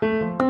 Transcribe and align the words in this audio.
Thank 0.00 0.40
you. 0.42 0.49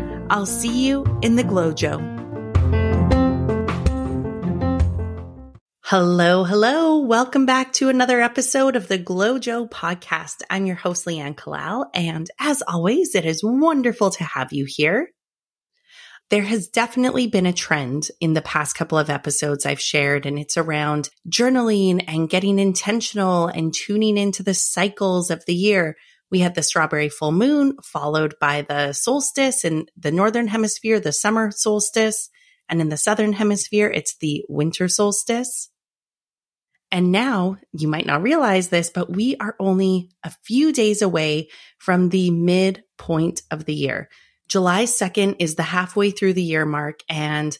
I'll 0.31 0.45
see 0.45 0.87
you 0.87 1.03
in 1.21 1.35
the 1.35 1.43
GlowJo. 1.43 1.99
Hello, 5.83 6.45
hello. 6.45 6.99
Welcome 6.99 7.45
back 7.45 7.73
to 7.73 7.89
another 7.89 8.21
episode 8.21 8.77
of 8.77 8.87
the 8.87 8.97
GlowJo 8.97 9.69
podcast. 9.69 10.37
I'm 10.49 10.65
your 10.65 10.77
host, 10.77 11.05
Leanne 11.05 11.35
Kallal. 11.35 11.87
And 11.93 12.31
as 12.39 12.63
always, 12.65 13.13
it 13.13 13.25
is 13.25 13.43
wonderful 13.43 14.09
to 14.11 14.23
have 14.23 14.53
you 14.53 14.63
here. 14.65 15.11
There 16.29 16.43
has 16.43 16.69
definitely 16.69 17.27
been 17.27 17.45
a 17.45 17.51
trend 17.51 18.07
in 18.21 18.31
the 18.31 18.41
past 18.41 18.77
couple 18.77 18.97
of 18.97 19.09
episodes 19.09 19.65
I've 19.65 19.81
shared, 19.81 20.25
and 20.25 20.39
it's 20.39 20.55
around 20.55 21.09
journaling 21.29 22.05
and 22.07 22.29
getting 22.29 22.57
intentional 22.57 23.47
and 23.47 23.73
tuning 23.73 24.17
into 24.17 24.43
the 24.43 24.53
cycles 24.53 25.29
of 25.29 25.43
the 25.45 25.55
year 25.55 25.97
we 26.31 26.39
had 26.39 26.55
the 26.55 26.63
strawberry 26.63 27.09
full 27.09 27.33
moon 27.33 27.75
followed 27.83 28.35
by 28.39 28.61
the 28.61 28.93
solstice 28.93 29.65
in 29.65 29.87
the 29.97 30.11
northern 30.11 30.47
hemisphere, 30.47 30.99
the 30.99 31.11
summer 31.11 31.51
solstice. 31.51 32.29
And 32.69 32.79
in 32.79 32.87
the 32.89 32.97
southern 32.97 33.33
hemisphere, 33.33 33.89
it's 33.89 34.15
the 34.17 34.45
winter 34.47 34.87
solstice. 34.87 35.69
And 36.89 37.11
now 37.11 37.57
you 37.73 37.87
might 37.87 38.05
not 38.05 38.21
realize 38.21 38.69
this, 38.69 38.89
but 38.89 39.11
we 39.11 39.35
are 39.37 39.55
only 39.59 40.09
a 40.23 40.31
few 40.43 40.71
days 40.71 41.01
away 41.01 41.49
from 41.77 42.09
the 42.09 42.31
midpoint 42.31 43.41
of 43.51 43.65
the 43.65 43.73
year. 43.73 44.09
July 44.47 44.83
2nd 44.83 45.37
is 45.39 45.55
the 45.55 45.63
halfway 45.63 46.11
through 46.11 46.33
the 46.33 46.43
year 46.43 46.65
mark. 46.65 46.99
And 47.09 47.57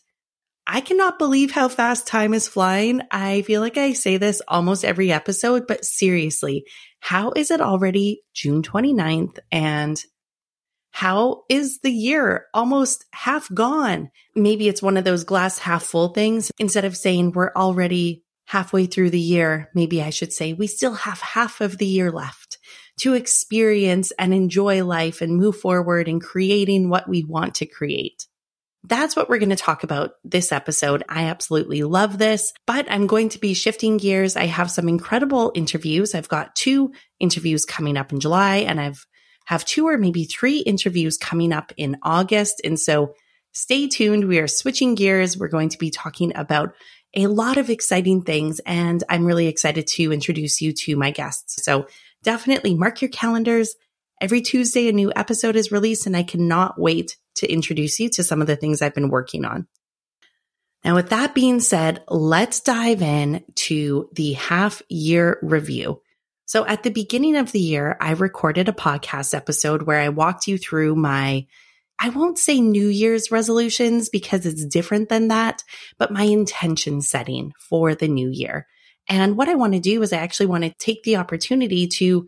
I 0.73 0.79
cannot 0.79 1.19
believe 1.19 1.51
how 1.51 1.67
fast 1.67 2.07
time 2.07 2.33
is 2.33 2.47
flying. 2.47 3.01
I 3.11 3.41
feel 3.41 3.59
like 3.59 3.75
I 3.75 3.91
say 3.91 4.15
this 4.15 4.41
almost 4.47 4.85
every 4.85 5.11
episode, 5.11 5.67
but 5.67 5.83
seriously, 5.83 6.63
how 7.01 7.33
is 7.35 7.51
it 7.51 7.59
already 7.59 8.23
June 8.33 8.61
29th 8.61 9.39
and 9.51 10.01
how 10.91 11.43
is 11.49 11.79
the 11.79 11.91
year 11.91 12.45
almost 12.53 13.03
half 13.11 13.53
gone? 13.53 14.11
Maybe 14.33 14.69
it's 14.69 14.81
one 14.81 14.95
of 14.95 15.03
those 15.03 15.25
glass 15.25 15.59
half 15.59 15.83
full 15.83 16.13
things. 16.13 16.53
Instead 16.57 16.85
of 16.85 16.95
saying 16.95 17.33
we're 17.33 17.51
already 17.53 18.23
halfway 18.45 18.85
through 18.85 19.09
the 19.09 19.19
year, 19.19 19.69
maybe 19.75 20.01
I 20.01 20.09
should 20.09 20.31
say 20.31 20.53
we 20.53 20.67
still 20.67 20.93
have 20.93 21.19
half 21.19 21.59
of 21.59 21.79
the 21.79 21.85
year 21.85 22.13
left 22.13 22.59
to 23.01 23.13
experience 23.13 24.13
and 24.17 24.33
enjoy 24.33 24.85
life 24.85 25.19
and 25.19 25.35
move 25.35 25.57
forward 25.57 26.07
in 26.07 26.21
creating 26.21 26.87
what 26.87 27.09
we 27.09 27.25
want 27.25 27.55
to 27.55 27.65
create. 27.65 28.25
That's 28.83 29.15
what 29.15 29.29
we're 29.29 29.37
going 29.37 29.49
to 29.49 29.55
talk 29.55 29.83
about 29.83 30.11
this 30.23 30.51
episode. 30.51 31.03
I 31.07 31.25
absolutely 31.25 31.83
love 31.83 32.17
this, 32.17 32.51
but 32.65 32.89
I'm 32.89 33.05
going 33.05 33.29
to 33.29 33.39
be 33.39 33.53
shifting 33.53 33.97
gears. 33.97 34.35
I 34.35 34.47
have 34.47 34.71
some 34.71 34.89
incredible 34.89 35.51
interviews. 35.53 36.15
I've 36.15 36.29
got 36.29 36.55
two 36.55 36.91
interviews 37.19 37.63
coming 37.63 37.95
up 37.95 38.11
in 38.11 38.19
July 38.19 38.57
and 38.57 38.79
I've 38.79 39.05
have 39.45 39.65
two 39.65 39.87
or 39.87 39.97
maybe 39.97 40.23
three 40.23 40.59
interviews 40.59 41.17
coming 41.17 41.51
up 41.51 41.73
in 41.75 41.97
August. 42.03 42.61
And 42.63 42.79
so 42.79 43.15
stay 43.53 43.87
tuned. 43.87 44.27
We 44.27 44.39
are 44.39 44.47
switching 44.47 44.95
gears. 44.95 45.37
We're 45.37 45.47
going 45.49 45.69
to 45.69 45.77
be 45.77 45.91
talking 45.91 46.31
about 46.35 46.73
a 47.15 47.27
lot 47.27 47.57
of 47.57 47.69
exciting 47.69 48.21
things 48.21 48.61
and 48.65 49.03
I'm 49.09 49.25
really 49.25 49.47
excited 49.47 49.87
to 49.87 50.13
introduce 50.13 50.61
you 50.61 50.71
to 50.71 50.95
my 50.95 51.11
guests. 51.11 51.63
So 51.63 51.87
definitely 52.23 52.75
mark 52.75 53.01
your 53.01 53.09
calendars. 53.09 53.75
Every 54.21 54.41
Tuesday, 54.41 54.87
a 54.87 54.93
new 54.93 55.11
episode 55.15 55.55
is 55.55 55.71
released 55.71 56.05
and 56.05 56.15
I 56.15 56.23
cannot 56.23 56.79
wait 56.79 57.17
to 57.35 57.51
introduce 57.51 57.99
you 57.99 58.09
to 58.09 58.23
some 58.23 58.41
of 58.41 58.47
the 58.47 58.55
things 58.55 58.81
I've 58.81 58.95
been 58.95 59.09
working 59.09 59.45
on. 59.45 59.67
Now, 60.83 60.95
with 60.95 61.09
that 61.09 61.35
being 61.35 61.59
said, 61.59 62.03
let's 62.07 62.59
dive 62.61 63.01
in 63.01 63.43
to 63.55 64.09
the 64.13 64.33
half 64.33 64.81
year 64.89 65.37
review. 65.41 66.01
So 66.45 66.65
at 66.65 66.83
the 66.83 66.89
beginning 66.89 67.37
of 67.37 67.51
the 67.51 67.59
year, 67.59 67.95
I 68.01 68.11
recorded 68.11 68.67
a 68.67 68.73
podcast 68.73 69.33
episode 69.33 69.83
where 69.83 69.99
I 69.99 70.09
walked 70.09 70.47
you 70.47 70.57
through 70.57 70.95
my, 70.95 71.45
I 71.99 72.09
won't 72.09 72.39
say 72.39 72.59
New 72.59 72.87
Year's 72.87 73.31
resolutions 73.31 74.09
because 74.09 74.45
it's 74.45 74.65
different 74.65 75.07
than 75.07 75.27
that, 75.29 75.63
but 75.97 76.11
my 76.11 76.23
intention 76.23 77.01
setting 77.01 77.53
for 77.59 77.95
the 77.95 78.07
new 78.07 78.29
year. 78.29 78.67
And 79.07 79.37
what 79.37 79.49
I 79.49 79.55
want 79.55 79.73
to 79.73 79.79
do 79.79 80.01
is 80.01 80.11
I 80.11 80.17
actually 80.17 80.47
want 80.47 80.63
to 80.63 80.73
take 80.77 81.03
the 81.03 81.17
opportunity 81.17 81.87
to 81.87 82.27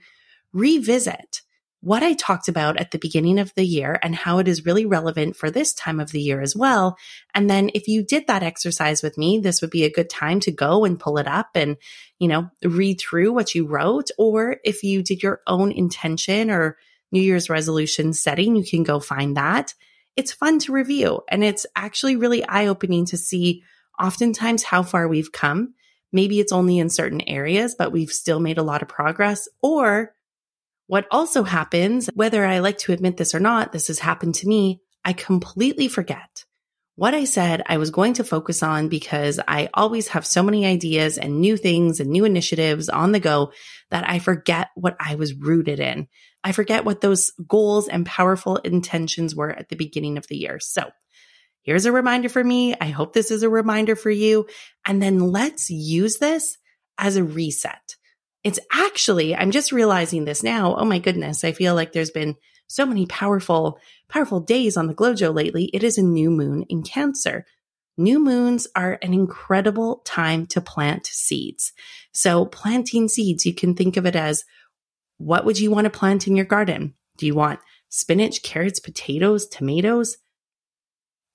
revisit 0.53 1.42
what 1.83 2.01
I 2.01 2.13
talked 2.13 2.47
about 2.47 2.77
at 2.77 2.91
the 2.91 2.97
beginning 2.97 3.39
of 3.39 3.53
the 3.55 3.65
year 3.65 3.99
and 4.01 4.15
how 4.15 4.39
it 4.39 4.47
is 4.47 4.65
really 4.65 4.85
relevant 4.85 5.35
for 5.35 5.51
this 5.51 5.73
time 5.73 5.99
of 5.99 6.11
the 6.11 6.21
year 6.21 6.39
as 6.39 6.55
well. 6.55 6.97
And 7.35 7.49
then 7.49 7.71
if 7.73 7.89
you 7.89 8.03
did 8.03 8.27
that 8.27 8.41
exercise 8.41 9.03
with 9.03 9.17
me, 9.17 9.39
this 9.39 9.61
would 9.61 9.69
be 9.69 9.83
a 9.83 9.91
good 9.91 10.09
time 10.09 10.39
to 10.41 10.51
go 10.51 10.85
and 10.85 10.97
pull 10.97 11.17
it 11.17 11.27
up 11.27 11.49
and, 11.55 11.75
you 12.19 12.29
know, 12.29 12.49
read 12.63 13.01
through 13.01 13.33
what 13.33 13.53
you 13.53 13.67
wrote. 13.67 14.11
Or 14.17 14.61
if 14.63 14.81
you 14.83 15.03
did 15.03 15.21
your 15.21 15.41
own 15.45 15.73
intention 15.73 16.49
or 16.49 16.77
New 17.11 17.19
Year's 17.19 17.49
resolution 17.49 18.13
setting, 18.13 18.55
you 18.55 18.63
can 18.63 18.83
go 18.83 19.01
find 19.01 19.35
that. 19.35 19.73
It's 20.15 20.31
fun 20.31 20.59
to 20.59 20.71
review 20.71 21.23
and 21.27 21.43
it's 21.43 21.65
actually 21.75 22.15
really 22.15 22.45
eye 22.45 22.67
opening 22.67 23.07
to 23.07 23.17
see 23.17 23.61
oftentimes 23.99 24.63
how 24.63 24.83
far 24.83 25.09
we've 25.09 25.33
come. 25.33 25.73
Maybe 26.13 26.39
it's 26.39 26.53
only 26.53 26.79
in 26.79 26.89
certain 26.89 27.27
areas, 27.27 27.75
but 27.77 27.91
we've 27.91 28.11
still 28.11 28.39
made 28.39 28.57
a 28.57 28.63
lot 28.63 28.81
of 28.81 28.87
progress 28.87 29.49
or 29.61 30.13
what 30.87 31.07
also 31.11 31.43
happens, 31.43 32.09
whether 32.13 32.45
I 32.45 32.59
like 32.59 32.77
to 32.79 32.91
admit 32.91 33.17
this 33.17 33.33
or 33.33 33.39
not, 33.39 33.71
this 33.71 33.87
has 33.87 33.99
happened 33.99 34.35
to 34.35 34.47
me. 34.47 34.81
I 35.05 35.13
completely 35.13 35.87
forget 35.87 36.45
what 36.95 37.15
I 37.15 37.23
said 37.23 37.63
I 37.65 37.77
was 37.77 37.89
going 37.89 38.13
to 38.13 38.23
focus 38.23 38.61
on 38.61 38.87
because 38.87 39.39
I 39.47 39.69
always 39.73 40.09
have 40.09 40.25
so 40.25 40.43
many 40.43 40.65
ideas 40.65 41.17
and 41.17 41.41
new 41.41 41.57
things 41.57 41.99
and 41.99 42.09
new 42.09 42.23
initiatives 42.23 42.87
on 42.87 43.11
the 43.11 43.19
go 43.19 43.51
that 43.89 44.07
I 44.07 44.19
forget 44.19 44.69
what 44.75 44.95
I 44.99 45.15
was 45.15 45.33
rooted 45.33 45.79
in. 45.79 46.07
I 46.43 46.51
forget 46.51 46.85
what 46.85 47.01
those 47.01 47.31
goals 47.47 47.87
and 47.87 48.05
powerful 48.05 48.57
intentions 48.57 49.35
were 49.35 49.49
at 49.49 49.69
the 49.69 49.75
beginning 49.75 50.17
of 50.17 50.27
the 50.27 50.37
year. 50.37 50.59
So 50.59 50.91
here's 51.63 51.85
a 51.85 51.91
reminder 51.91 52.29
for 52.29 52.43
me. 52.43 52.75
I 52.79 52.87
hope 52.87 53.13
this 53.13 53.31
is 53.31 53.41
a 53.41 53.49
reminder 53.49 53.95
for 53.95 54.11
you. 54.11 54.45
And 54.85 55.01
then 55.01 55.19
let's 55.19 55.69
use 55.71 56.17
this 56.17 56.57
as 56.97 57.15
a 57.15 57.23
reset. 57.23 57.95
It's 58.43 58.59
actually, 58.71 59.35
I'm 59.35 59.51
just 59.51 59.71
realizing 59.71 60.25
this 60.25 60.43
now. 60.43 60.75
Oh 60.75 60.85
my 60.85 60.99
goodness. 60.99 61.43
I 61.43 61.53
feel 61.53 61.75
like 61.75 61.93
there's 61.93 62.11
been 62.11 62.35
so 62.67 62.85
many 62.85 63.05
powerful, 63.05 63.79
powerful 64.09 64.39
days 64.39 64.77
on 64.77 64.87
the 64.87 64.93
GlowJo 64.93 65.33
lately. 65.33 65.65
It 65.73 65.83
is 65.83 65.97
a 65.97 66.03
new 66.03 66.29
moon 66.29 66.63
in 66.69 66.83
Cancer. 66.83 67.45
New 67.97 68.19
moons 68.19 68.67
are 68.75 68.97
an 69.01 69.13
incredible 69.13 70.01
time 70.05 70.47
to 70.47 70.59
plant 70.59 71.05
seeds. 71.05 71.71
So 72.11 72.45
planting 72.45 73.07
seeds, 73.07 73.45
you 73.45 73.53
can 73.53 73.75
think 73.75 73.97
of 73.97 74.05
it 74.05 74.15
as 74.15 74.43
what 75.17 75.45
would 75.45 75.59
you 75.59 75.71
want 75.71 75.85
to 75.85 75.91
plant 75.91 76.27
in 76.27 76.35
your 76.35 76.45
garden? 76.45 76.95
Do 77.17 77.25
you 77.25 77.35
want 77.35 77.59
spinach, 77.89 78.41
carrots, 78.41 78.79
potatoes, 78.79 79.47
tomatoes? 79.47 80.17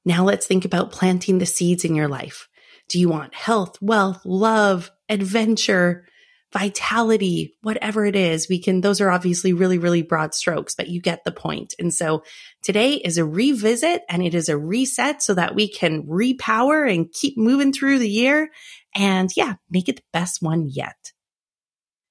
Now 0.04 0.24
let's 0.24 0.46
think 0.46 0.64
about 0.64 0.90
planting 0.90 1.38
the 1.38 1.46
seeds 1.46 1.84
in 1.84 1.94
your 1.94 2.08
life. 2.08 2.48
Do 2.88 2.98
you 2.98 3.08
want 3.08 3.34
health, 3.34 3.80
wealth, 3.80 4.22
love, 4.24 4.90
adventure, 5.08 6.06
vitality, 6.52 7.54
whatever 7.62 8.06
it 8.06 8.16
is, 8.16 8.48
we 8.48 8.58
can, 8.58 8.80
those 8.80 9.00
are 9.00 9.10
obviously 9.10 9.52
really, 9.52 9.78
really 9.78 10.02
broad 10.02 10.34
strokes, 10.34 10.74
but 10.74 10.88
you 10.88 11.00
get 11.00 11.24
the 11.24 11.32
point. 11.32 11.74
And 11.78 11.92
so 11.92 12.22
today 12.62 12.94
is 12.94 13.18
a 13.18 13.24
revisit 13.24 14.02
and 14.08 14.22
it 14.22 14.34
is 14.34 14.48
a 14.48 14.56
reset 14.56 15.22
so 15.22 15.34
that 15.34 15.54
we 15.54 15.68
can 15.68 16.04
repower 16.04 16.90
and 16.92 17.12
keep 17.12 17.36
moving 17.36 17.72
through 17.72 17.98
the 17.98 18.08
year 18.08 18.50
and 18.94 19.30
yeah, 19.36 19.54
make 19.70 19.88
it 19.88 19.96
the 19.96 20.02
best 20.12 20.40
one 20.40 20.68
yet. 20.68 21.12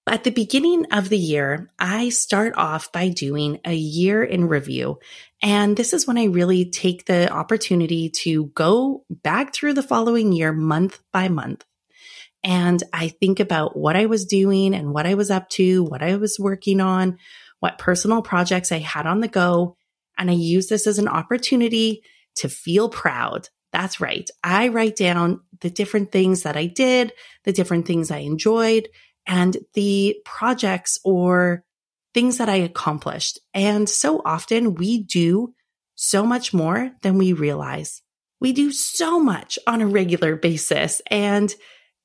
At 0.06 0.24
the 0.24 0.32
beginning 0.32 0.86
of 0.94 1.10
the 1.10 1.18
year, 1.18 1.70
I 1.78 2.10
start 2.10 2.54
off 2.56 2.94
by 2.94 3.10
doing 3.10 3.60
a 3.66 3.74
year 3.74 4.24
in 4.24 4.48
review. 4.48 5.00
And 5.42 5.76
this 5.76 5.92
is 5.92 6.08
when 6.08 6.18
I 6.18 6.26
really 6.26 6.70
take 6.70 7.06
the 7.06 7.30
opportunity 7.30 8.10
to 8.22 8.46
go 8.56 9.04
back 9.10 9.54
through 9.54 9.74
the 9.74 9.84
following 9.84 10.32
year 10.32 10.54
month 10.54 11.00
by 11.12 11.28
month 11.28 11.66
and 12.44 12.82
I 12.94 13.10
think 13.10 13.40
about 13.40 13.76
what 13.76 13.96
I 13.96 14.06
was 14.06 14.26
doing 14.26 14.74
and 14.74 14.94
what 14.94 15.06
I 15.06 15.16
was 15.16 15.32
up 15.32 15.50
to, 15.52 15.84
what 15.84 16.02
I 16.02 16.16
was 16.18 16.38
working 16.40 16.80
on, 16.80 17.18
what 17.60 17.78
personal 17.78 18.22
projects 18.22 18.72
I 18.72 18.80
had 18.80 19.06
on 19.06 19.20
the 19.20 19.28
go. 19.28 19.76
And 20.18 20.30
I 20.30 20.34
use 20.34 20.68
this 20.68 20.88
as 20.88 21.00
an 21.00 21.08
opportunity 21.08 22.02
to 22.36 22.50
feel 22.50 22.90
proud. 22.90 23.50
That's 23.74 24.00
right. 24.00 24.30
I 24.44 24.70
write 24.70 24.96
down 24.96 25.42
the 25.62 25.70
different 25.70 26.12
things 26.12 26.44
that 26.44 26.56
I 26.56 26.68
did, 26.68 27.12
the 27.44 27.52
different 27.52 27.86
things 27.86 28.12
I 28.12 28.20
enjoyed, 28.20 28.88
and 29.26 29.58
the 29.74 30.18
projects 30.24 31.00
or 31.04 31.64
things 32.14 32.38
that 32.38 32.50
I 32.50 32.56
accomplished. 32.56 33.40
And 33.54 33.90
so 33.90 34.22
often 34.24 34.76
we 34.76 35.04
do 35.04 35.54
so 35.96 36.26
much 36.26 36.54
more 36.54 36.92
than 37.02 37.18
we 37.18 37.34
realize. 37.34 38.02
We 38.40 38.54
do 38.54 38.72
so 38.72 39.20
much 39.20 39.60
on 39.68 39.82
a 39.82 39.88
regular 39.88 40.36
basis 40.36 41.02
and 41.12 41.54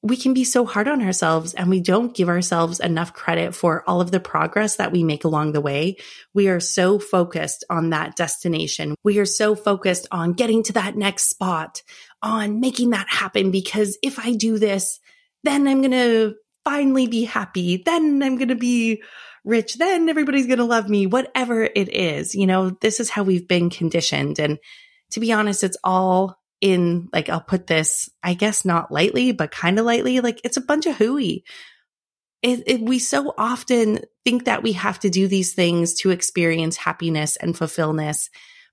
we 0.02 0.16
can 0.16 0.34
be 0.34 0.42
so 0.42 0.66
hard 0.66 0.88
on 0.88 1.00
ourselves 1.00 1.54
and 1.54 1.70
we 1.70 1.80
don't 1.80 2.14
give 2.14 2.28
ourselves 2.28 2.80
enough 2.80 3.12
credit 3.12 3.54
for 3.54 3.84
all 3.88 4.00
of 4.00 4.10
the 4.10 4.18
progress 4.18 4.76
that 4.76 4.90
we 4.90 5.04
make 5.04 5.24
along 5.24 5.52
the 5.52 5.60
way. 5.60 5.96
We 6.34 6.48
are 6.48 6.58
so 6.58 6.98
focused 6.98 7.64
on 7.70 7.90
that 7.90 8.16
destination. 8.16 8.96
We 9.04 9.20
are 9.20 9.26
so 9.26 9.54
focused 9.54 10.08
on 10.10 10.32
getting 10.32 10.64
to 10.64 10.72
that 10.72 10.96
next 10.96 11.30
spot, 11.30 11.82
on 12.20 12.58
making 12.58 12.90
that 12.90 13.08
happen 13.08 13.52
because 13.52 13.96
if 14.02 14.18
I 14.18 14.32
do 14.32 14.58
this, 14.58 14.98
then 15.44 15.68
I'm 15.68 15.80
going 15.80 15.92
to 15.92 16.34
finally 16.64 17.06
be 17.06 17.24
happy. 17.24 17.82
Then 17.84 18.22
I'm 18.24 18.36
going 18.36 18.48
to 18.48 18.56
be 18.56 19.02
rich. 19.44 19.76
Then 19.76 20.08
everybody's 20.08 20.46
going 20.46 20.58
to 20.58 20.64
love 20.64 20.88
me, 20.88 21.06
whatever 21.06 21.62
it 21.62 21.88
is. 21.94 22.34
You 22.34 22.48
know, 22.48 22.70
this 22.70 22.98
is 22.98 23.08
how 23.10 23.22
we've 23.22 23.46
been 23.46 23.70
conditioned. 23.70 24.40
And 24.40 24.58
to 25.12 25.20
be 25.20 25.32
honest, 25.32 25.62
it's 25.62 25.76
all 25.84 26.41
in 26.62 27.08
like, 27.12 27.28
I'll 27.28 27.40
put 27.40 27.66
this, 27.66 28.08
I 28.22 28.34
guess 28.34 28.64
not 28.64 28.92
lightly, 28.92 29.32
but 29.32 29.50
kind 29.50 29.78
of 29.78 29.84
lightly. 29.84 30.20
Like 30.20 30.40
it's 30.44 30.56
a 30.56 30.62
bunch 30.62 30.86
of 30.86 30.96
hooey. 30.96 31.44
It, 32.40 32.62
it, 32.66 32.80
we 32.80 33.00
so 33.00 33.34
often 33.36 34.00
think 34.24 34.44
that 34.44 34.62
we 34.62 34.72
have 34.72 35.00
to 35.00 35.10
do 35.10 35.26
these 35.26 35.54
things 35.54 35.94
to 36.00 36.10
experience 36.10 36.76
happiness 36.76 37.36
and 37.36 37.56
fulfillment, 37.58 38.16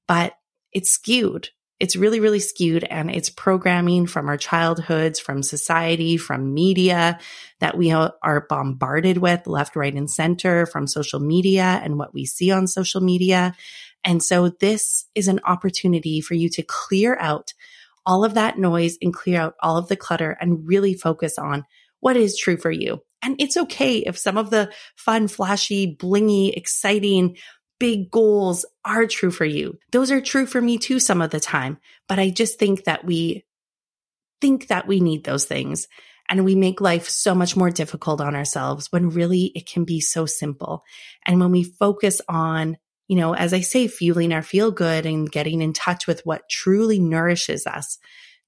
but 0.07 0.33
it's 0.71 0.91
skewed. 0.91 1.49
It's 1.79 1.95
really, 1.95 2.19
really 2.19 2.39
skewed 2.39 2.83
and 2.83 3.09
it's 3.09 3.29
programming 3.29 4.05
from 4.05 4.27
our 4.27 4.37
childhoods, 4.37 5.19
from 5.19 5.41
society, 5.41 6.17
from 6.17 6.53
media 6.53 7.19
that 7.59 7.77
we 7.77 7.91
are 7.91 8.45
bombarded 8.49 9.17
with 9.17 9.47
left, 9.47 9.75
right, 9.75 9.93
and 9.93 10.09
center 10.09 10.65
from 10.65 10.87
social 10.87 11.19
media 11.19 11.79
and 11.83 11.97
what 11.97 12.13
we 12.13 12.25
see 12.25 12.51
on 12.51 12.67
social 12.67 13.01
media. 13.01 13.55
And 14.03 14.21
so 14.21 14.49
this 14.49 15.05
is 15.15 15.27
an 15.27 15.39
opportunity 15.43 16.21
for 16.21 16.33
you 16.33 16.49
to 16.49 16.63
clear 16.63 17.17
out 17.19 17.53
all 18.09 18.25
of 18.25 18.33
that 18.33 18.57
noise 18.57 18.97
and 19.03 19.13
clear 19.13 19.39
out 19.39 19.55
all 19.61 19.77
of 19.77 19.87
the 19.87 19.95
clutter 19.95 20.35
and 20.41 20.67
really 20.67 20.95
focus 20.95 21.37
on 21.37 21.63
what 21.99 22.17
is 22.17 22.35
true 22.35 22.57
for 22.57 22.71
you. 22.71 23.03
And 23.21 23.35
it's 23.39 23.55
okay 23.55 23.97
if 23.97 24.17
some 24.17 24.35
of 24.35 24.49
the 24.49 24.73
fun, 24.95 25.27
flashy, 25.27 25.95
blingy, 25.95 26.51
exciting, 26.51 27.37
big 27.79 28.09
goals 28.09 28.65
are 28.83 29.05
true 29.05 29.29
for 29.29 29.45
you. 29.45 29.77
Those 29.91 30.09
are 30.09 30.21
true 30.21 30.47
for 30.47 30.59
me 30.59 30.79
too 30.79 30.99
some 30.99 31.21
of 31.21 31.29
the 31.29 31.39
time. 31.39 31.77
But 32.07 32.17
I 32.17 32.31
just 32.31 32.57
think 32.57 32.85
that 32.85 33.05
we 33.05 33.45
think 34.41 34.69
that 34.69 34.87
we 34.87 35.01
need 35.01 35.23
those 35.23 35.45
things 35.45 35.87
and 36.27 36.45
we 36.45 36.55
make 36.55 36.81
life 36.81 37.07
so 37.07 37.35
much 37.35 37.55
more 37.55 37.69
difficult 37.69 38.21
on 38.21 38.35
ourselves 38.35 38.91
when 38.91 39.09
really 39.09 39.51
it 39.53 39.67
can 39.67 39.83
be 39.83 40.01
so 40.01 40.25
simple. 40.25 40.83
And 41.27 41.39
when 41.39 41.51
we 41.51 41.61
focus 41.63 42.21
on 42.27 42.77
you 43.09 43.15
know, 43.15 43.33
as 43.33 43.53
I 43.53 43.61
say, 43.61 43.87
fueling 43.87 44.31
our 44.31 44.43
feel 44.43 44.71
good 44.71 45.07
and 45.07 45.29
getting 45.29 45.63
in 45.63 45.73
touch 45.73 46.05
with 46.05 46.21
what 46.25 46.47
truly 46.47 46.99
nourishes 46.99 47.65
us, 47.65 47.97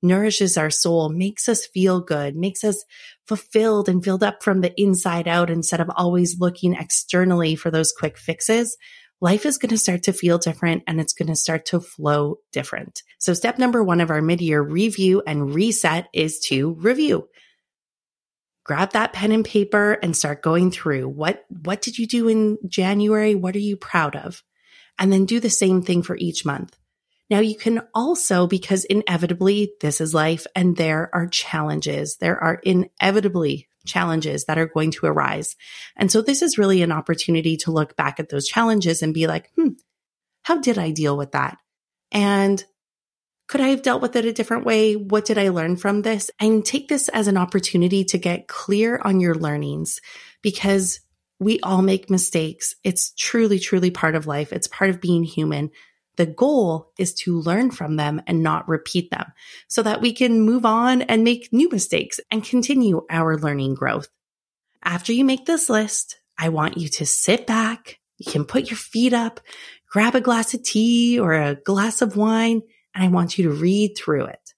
nourishes 0.03 0.55
our 0.55 0.69
soul, 0.69 1.09
makes 1.09 1.49
us 1.49 1.65
feel 1.65 1.99
good, 1.99 2.35
makes 2.35 2.63
us 2.63 2.85
fulfilled 3.27 3.89
and 3.89 4.03
filled 4.03 4.23
up 4.23 4.43
from 4.43 4.61
the 4.61 4.71
inside 4.79 5.27
out 5.27 5.49
instead 5.49 5.81
of 5.81 5.89
always 5.95 6.39
looking 6.39 6.75
externally 6.75 7.55
for 7.55 7.71
those 7.71 7.91
quick 7.91 8.19
fixes. 8.19 8.77
Life 9.19 9.47
is 9.47 9.57
going 9.57 9.71
to 9.71 9.79
start 9.79 10.03
to 10.03 10.13
feel 10.13 10.37
different 10.37 10.83
and 10.85 11.01
it's 11.01 11.13
going 11.13 11.29
to 11.29 11.35
start 11.35 11.65
to 11.67 11.79
flow 11.79 12.37
different. 12.51 13.01
So 13.17 13.33
step 13.33 13.57
number 13.57 13.83
one 13.83 13.99
of 13.99 14.11
our 14.11 14.21
mid-year 14.21 14.61
review 14.61 15.23
and 15.25 15.55
reset 15.55 16.07
is 16.13 16.39
to 16.49 16.75
review 16.75 17.27
grab 18.63 18.91
that 18.91 19.11
pen 19.11 19.31
and 19.31 19.43
paper 19.43 19.93
and 20.03 20.15
start 20.15 20.43
going 20.43 20.69
through 20.69 21.07
what 21.07 21.43
what 21.63 21.81
did 21.81 21.97
you 21.97 22.05
do 22.05 22.27
in 22.27 22.59
January 22.67 23.33
what 23.33 23.55
are 23.55 23.59
you 23.59 23.75
proud 23.75 24.15
of 24.15 24.43
and 25.01 25.11
then 25.11 25.25
do 25.25 25.39
the 25.39 25.49
same 25.49 25.81
thing 25.81 26.03
for 26.03 26.15
each 26.15 26.45
month. 26.45 26.77
Now 27.29 27.39
you 27.39 27.57
can 27.57 27.81
also, 27.95 28.45
because 28.45 28.85
inevitably 28.85 29.73
this 29.81 29.99
is 29.99 30.13
life 30.13 30.45
and 30.55 30.77
there 30.77 31.09
are 31.11 31.27
challenges. 31.27 32.17
There 32.17 32.37
are 32.37 32.61
inevitably 32.63 33.67
challenges 33.85 34.45
that 34.45 34.59
are 34.59 34.67
going 34.67 34.91
to 34.91 35.07
arise. 35.07 35.55
And 35.97 36.11
so 36.11 36.21
this 36.21 36.43
is 36.43 36.59
really 36.59 36.83
an 36.83 36.91
opportunity 36.91 37.57
to 37.57 37.71
look 37.71 37.95
back 37.95 38.19
at 38.19 38.29
those 38.29 38.47
challenges 38.47 39.01
and 39.01 39.11
be 39.11 39.25
like, 39.25 39.49
hmm, 39.55 39.69
how 40.43 40.59
did 40.59 40.77
I 40.77 40.91
deal 40.91 41.17
with 41.17 41.31
that? 41.31 41.57
And 42.11 42.63
could 43.47 43.61
I 43.61 43.69
have 43.69 43.81
dealt 43.81 44.03
with 44.03 44.15
it 44.15 44.25
a 44.25 44.33
different 44.33 44.65
way? 44.65 44.95
What 44.95 45.25
did 45.25 45.39
I 45.39 45.49
learn 45.49 45.77
from 45.77 46.03
this? 46.03 46.29
And 46.39 46.63
take 46.63 46.89
this 46.89 47.09
as 47.09 47.27
an 47.27 47.37
opportunity 47.37 48.03
to 48.05 48.19
get 48.19 48.47
clear 48.47 49.01
on 49.03 49.19
your 49.19 49.35
learnings 49.35 49.99
because 50.43 50.99
we 51.41 51.59
all 51.61 51.81
make 51.81 52.07
mistakes. 52.07 52.75
It's 52.83 53.13
truly, 53.17 53.57
truly 53.57 53.89
part 53.89 54.13
of 54.13 54.27
life. 54.27 54.53
It's 54.53 54.67
part 54.67 54.91
of 54.91 55.01
being 55.01 55.23
human. 55.23 55.71
The 56.17 56.27
goal 56.27 56.91
is 56.99 57.15
to 57.15 57.39
learn 57.39 57.71
from 57.71 57.95
them 57.95 58.21
and 58.27 58.43
not 58.43 58.69
repeat 58.69 59.09
them 59.09 59.25
so 59.67 59.81
that 59.81 60.01
we 60.01 60.13
can 60.13 60.41
move 60.41 60.67
on 60.67 61.01
and 61.01 61.23
make 61.23 61.51
new 61.51 61.67
mistakes 61.69 62.19
and 62.29 62.43
continue 62.43 63.07
our 63.09 63.39
learning 63.39 63.73
growth. 63.73 64.07
After 64.83 65.13
you 65.13 65.25
make 65.25 65.47
this 65.47 65.67
list, 65.67 66.19
I 66.37 66.49
want 66.49 66.77
you 66.77 66.87
to 66.89 67.07
sit 67.07 67.47
back. 67.47 67.99
You 68.19 68.31
can 68.31 68.45
put 68.45 68.69
your 68.69 68.77
feet 68.77 69.13
up, 69.13 69.39
grab 69.89 70.13
a 70.13 70.21
glass 70.21 70.53
of 70.53 70.61
tea 70.61 71.19
or 71.19 71.33
a 71.33 71.55
glass 71.55 72.03
of 72.03 72.15
wine, 72.15 72.61
and 72.93 73.03
I 73.03 73.07
want 73.07 73.39
you 73.39 73.45
to 73.45 73.51
read 73.51 73.95
through 73.97 74.25
it. 74.25 74.53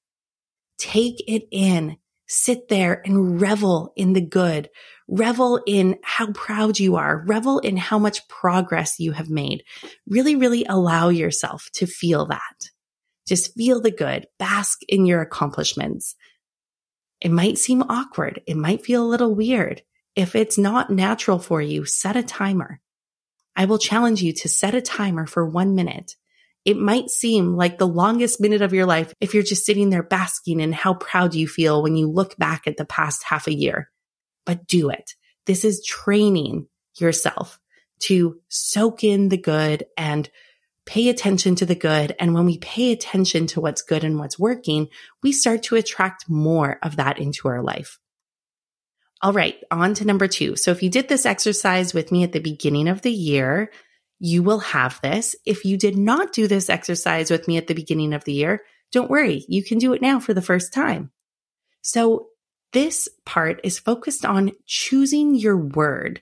Take 0.78 1.24
it 1.30 1.48
in. 1.50 1.96
Sit 2.28 2.68
there 2.68 3.02
and 3.06 3.40
revel 3.40 3.94
in 3.96 4.12
the 4.12 4.22
good. 4.22 4.70
Revel 5.08 5.62
in 5.68 5.98
how 6.04 6.32
proud 6.32 6.80
you 6.80 6.96
are. 6.96 7.24
Revel 7.26 7.60
in 7.60 7.78
how 7.78 8.00
much 8.00 8.28
progress 8.28 9.00
you 9.00 9.12
have 9.12 9.30
made. 9.30 9.64
Really, 10.08 10.36
really 10.36 10.66
allow 10.66 11.10
yourself 11.10 11.70
to 11.74 11.86
feel 11.86 12.28
that. 12.28 12.70
Just 13.28 13.54
feel 13.54 13.82
the 13.82 13.92
good. 13.92 14.28
Bask 14.40 14.80
in 14.88 15.06
your 15.06 15.22
accomplishments. 15.22 16.16
It 17.22 17.32
might 17.32 17.58
seem 17.58 17.84
awkward. 17.84 18.42
It 18.48 18.58
might 18.58 18.86
feel 18.86 19.04
a 19.04 19.08
little 19.08 19.34
weird. 19.34 19.82
If 20.16 20.36
it's 20.36 20.58
not 20.58 20.90
natural 20.90 21.40
for 21.40 21.62
you, 21.62 21.86
set 21.86 22.16
a 22.16 22.24
timer. 22.24 22.80
I 23.56 23.66
will 23.66 23.78
challenge 23.78 24.22
you 24.22 24.34
to 24.34 24.50
set 24.50 24.76
a 24.76 24.82
timer 24.82 25.26
for 25.26 25.46
one 25.46 25.76
minute. 25.76 26.16
It 26.66 26.78
might 26.78 27.10
seem 27.10 27.56
like 27.56 27.78
the 27.78 27.88
longest 27.88 28.40
minute 28.40 28.62
of 28.62 28.74
your 28.74 28.86
life 28.86 29.14
if 29.20 29.34
you're 29.34 29.44
just 29.44 29.66
sitting 29.66 29.90
there 29.90 30.04
basking 30.04 30.60
in 30.60 30.72
how 30.72 30.94
proud 30.94 31.36
you 31.36 31.48
feel 31.48 31.84
when 31.84 31.96
you 31.96 32.10
look 32.10 32.38
back 32.38 32.68
at 32.68 32.78
the 32.78 32.86
past 32.86 33.24
half 33.24 33.48
a 33.48 33.54
year 33.54 33.90
but 34.46 34.68
do 34.68 34.90
it. 34.90 35.12
This 35.46 35.66
is 35.66 35.86
training 35.86 36.68
yourself 37.00 37.60
to 38.02 38.40
soak 38.50 39.04
in 39.04 39.30
the 39.30 39.38
good 39.38 39.86
and 39.98 40.30
pay 40.86 41.10
attention 41.10 41.56
to 41.56 41.66
the 41.66 41.76
good. 41.76 42.16
And 42.20 42.34
when 42.34 42.46
we 42.46 42.58
pay 42.58 42.92
attention 42.92 43.48
to 43.48 43.62
what's 43.62 43.82
good 43.82 44.04
and 44.04 44.20
what's 44.20 44.38
working, 44.38 44.90
we 45.22 45.32
start 45.32 45.64
to 45.64 45.76
attract 45.76 46.30
more 46.30 46.78
of 46.84 46.98
that 46.98 47.20
into 47.20 47.48
our 47.48 47.62
life. 47.62 48.00
All 49.22 49.32
right, 49.32 49.56
on 49.72 49.94
to 49.96 50.06
number 50.06 50.28
two. 50.28 50.58
So 50.58 50.72
if 50.72 50.84
you 50.84 50.90
did 50.90 51.08
this 51.08 51.26
exercise 51.26 51.94
with 51.94 52.12
me 52.12 52.24
at 52.24 52.34
the 52.34 52.42
beginning 52.42 52.90
of 52.90 53.02
the 53.02 53.12
year, 53.12 53.72
you 54.20 54.44
will 54.44 54.60
have 54.60 55.00
this. 55.02 55.36
If 55.46 55.64
you 55.64 55.78
did 55.78 55.98
not 55.98 56.34
do 56.34 56.48
this 56.48 56.70
exercise 56.70 57.32
with 57.32 57.48
me 57.48 57.58
at 57.58 57.68
the 57.68 57.74
beginning 57.74 58.14
of 58.14 58.26
the 58.26 58.34
year, 58.34 58.62
don't 58.92 59.10
worry. 59.10 59.46
You 59.48 59.64
can 59.64 59.78
do 59.78 59.94
it 59.94 60.02
now 60.02 60.20
for 60.20 60.34
the 60.34 60.42
first 60.42 60.74
time. 60.74 61.12
So 61.82 62.28
this 62.74 63.08
part 63.26 63.60
is 63.64 63.80
focused 63.80 64.26
on 64.26 64.52
choosing 64.66 65.36
your 65.36 65.58
word 65.58 66.22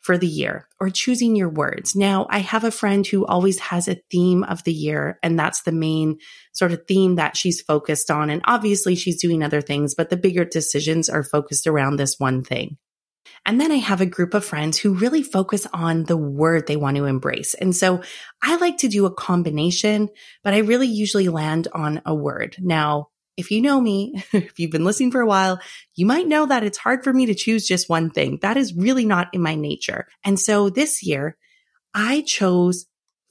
for 0.00 0.16
the 0.16 0.26
year 0.26 0.66
or 0.80 0.88
choosing 0.88 1.36
your 1.36 1.50
words. 1.50 1.94
Now, 1.94 2.26
I 2.30 2.38
have 2.38 2.64
a 2.64 2.70
friend 2.70 3.06
who 3.06 3.26
always 3.26 3.58
has 3.58 3.86
a 3.86 4.00
theme 4.10 4.44
of 4.44 4.64
the 4.64 4.72
year, 4.72 5.18
and 5.22 5.38
that's 5.38 5.62
the 5.62 5.72
main 5.72 6.18
sort 6.52 6.72
of 6.72 6.86
theme 6.88 7.16
that 7.16 7.36
she's 7.36 7.60
focused 7.60 8.10
on. 8.10 8.30
And 8.30 8.40
obviously, 8.46 8.94
she's 8.94 9.20
doing 9.20 9.42
other 9.42 9.60
things, 9.60 9.94
but 9.94 10.08
the 10.08 10.16
bigger 10.16 10.44
decisions 10.44 11.08
are 11.08 11.22
focused 11.22 11.66
around 11.66 11.96
this 11.96 12.18
one 12.18 12.42
thing. 12.42 12.78
And 13.46 13.60
then 13.60 13.70
I 13.70 13.76
have 13.76 14.00
a 14.00 14.06
group 14.06 14.34
of 14.34 14.44
friends 14.44 14.78
who 14.78 14.94
really 14.94 15.22
focus 15.22 15.66
on 15.72 16.04
the 16.04 16.16
word 16.16 16.66
they 16.66 16.76
want 16.76 16.96
to 16.96 17.04
embrace. 17.04 17.54
And 17.54 17.76
so 17.76 18.02
I 18.42 18.56
like 18.56 18.78
to 18.78 18.88
do 18.88 19.06
a 19.06 19.14
combination, 19.14 20.08
but 20.42 20.54
I 20.54 20.58
really 20.58 20.88
usually 20.88 21.28
land 21.28 21.68
on 21.72 22.02
a 22.04 22.14
word. 22.14 22.56
Now, 22.58 23.09
if 23.40 23.50
you 23.50 23.60
know 23.60 23.80
me, 23.80 24.22
if 24.32 24.58
you've 24.60 24.70
been 24.70 24.84
listening 24.84 25.10
for 25.10 25.20
a 25.20 25.26
while, 25.26 25.60
you 25.94 26.06
might 26.06 26.28
know 26.28 26.46
that 26.46 26.62
it's 26.62 26.78
hard 26.78 27.02
for 27.02 27.12
me 27.12 27.26
to 27.26 27.34
choose 27.34 27.66
just 27.66 27.88
one 27.88 28.10
thing. 28.10 28.38
That 28.42 28.56
is 28.56 28.74
really 28.74 29.04
not 29.04 29.28
in 29.32 29.42
my 29.42 29.54
nature. 29.54 30.06
And 30.22 30.38
so 30.38 30.70
this 30.70 31.02
year 31.02 31.36
I 31.94 32.22
chose 32.22 32.86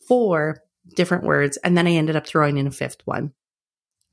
four 0.08 0.62
different 0.96 1.24
words 1.24 1.58
and 1.58 1.78
then 1.78 1.88
I 1.88 1.92
ended 1.92 2.16
up 2.16 2.28
throwing 2.28 2.58
in 2.58 2.68
a 2.68 2.72
fifth 2.72 3.02
one. 3.06 3.34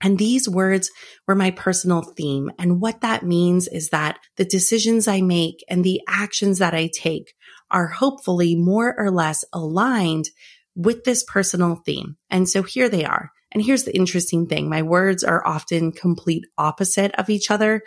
And 0.02 0.18
these 0.18 0.46
words 0.46 0.90
were 1.26 1.34
my 1.34 1.50
personal 1.50 2.02
theme. 2.02 2.52
And 2.58 2.82
what 2.82 3.00
that 3.00 3.24
means 3.24 3.66
is 3.66 3.88
that 3.90 4.18
the 4.36 4.44
decisions 4.44 5.08
I 5.08 5.22
make 5.22 5.64
and 5.70 5.82
the 5.82 6.02
actions 6.06 6.58
that 6.58 6.74
I 6.74 6.90
take 6.92 7.32
are 7.70 7.86
hopefully 7.86 8.54
more 8.54 8.94
or 8.98 9.10
less 9.10 9.42
aligned 9.54 10.28
with 10.74 11.04
this 11.04 11.24
personal 11.24 11.76
theme. 11.76 12.18
And 12.28 12.46
so 12.46 12.62
here 12.62 12.90
they 12.90 13.06
are. 13.06 13.32
And 13.56 13.64
here's 13.64 13.84
the 13.84 13.96
interesting 13.96 14.46
thing. 14.48 14.68
My 14.68 14.82
words 14.82 15.24
are 15.24 15.42
often 15.46 15.90
complete 15.90 16.44
opposite 16.58 17.14
of 17.14 17.30
each 17.30 17.50
other. 17.50 17.80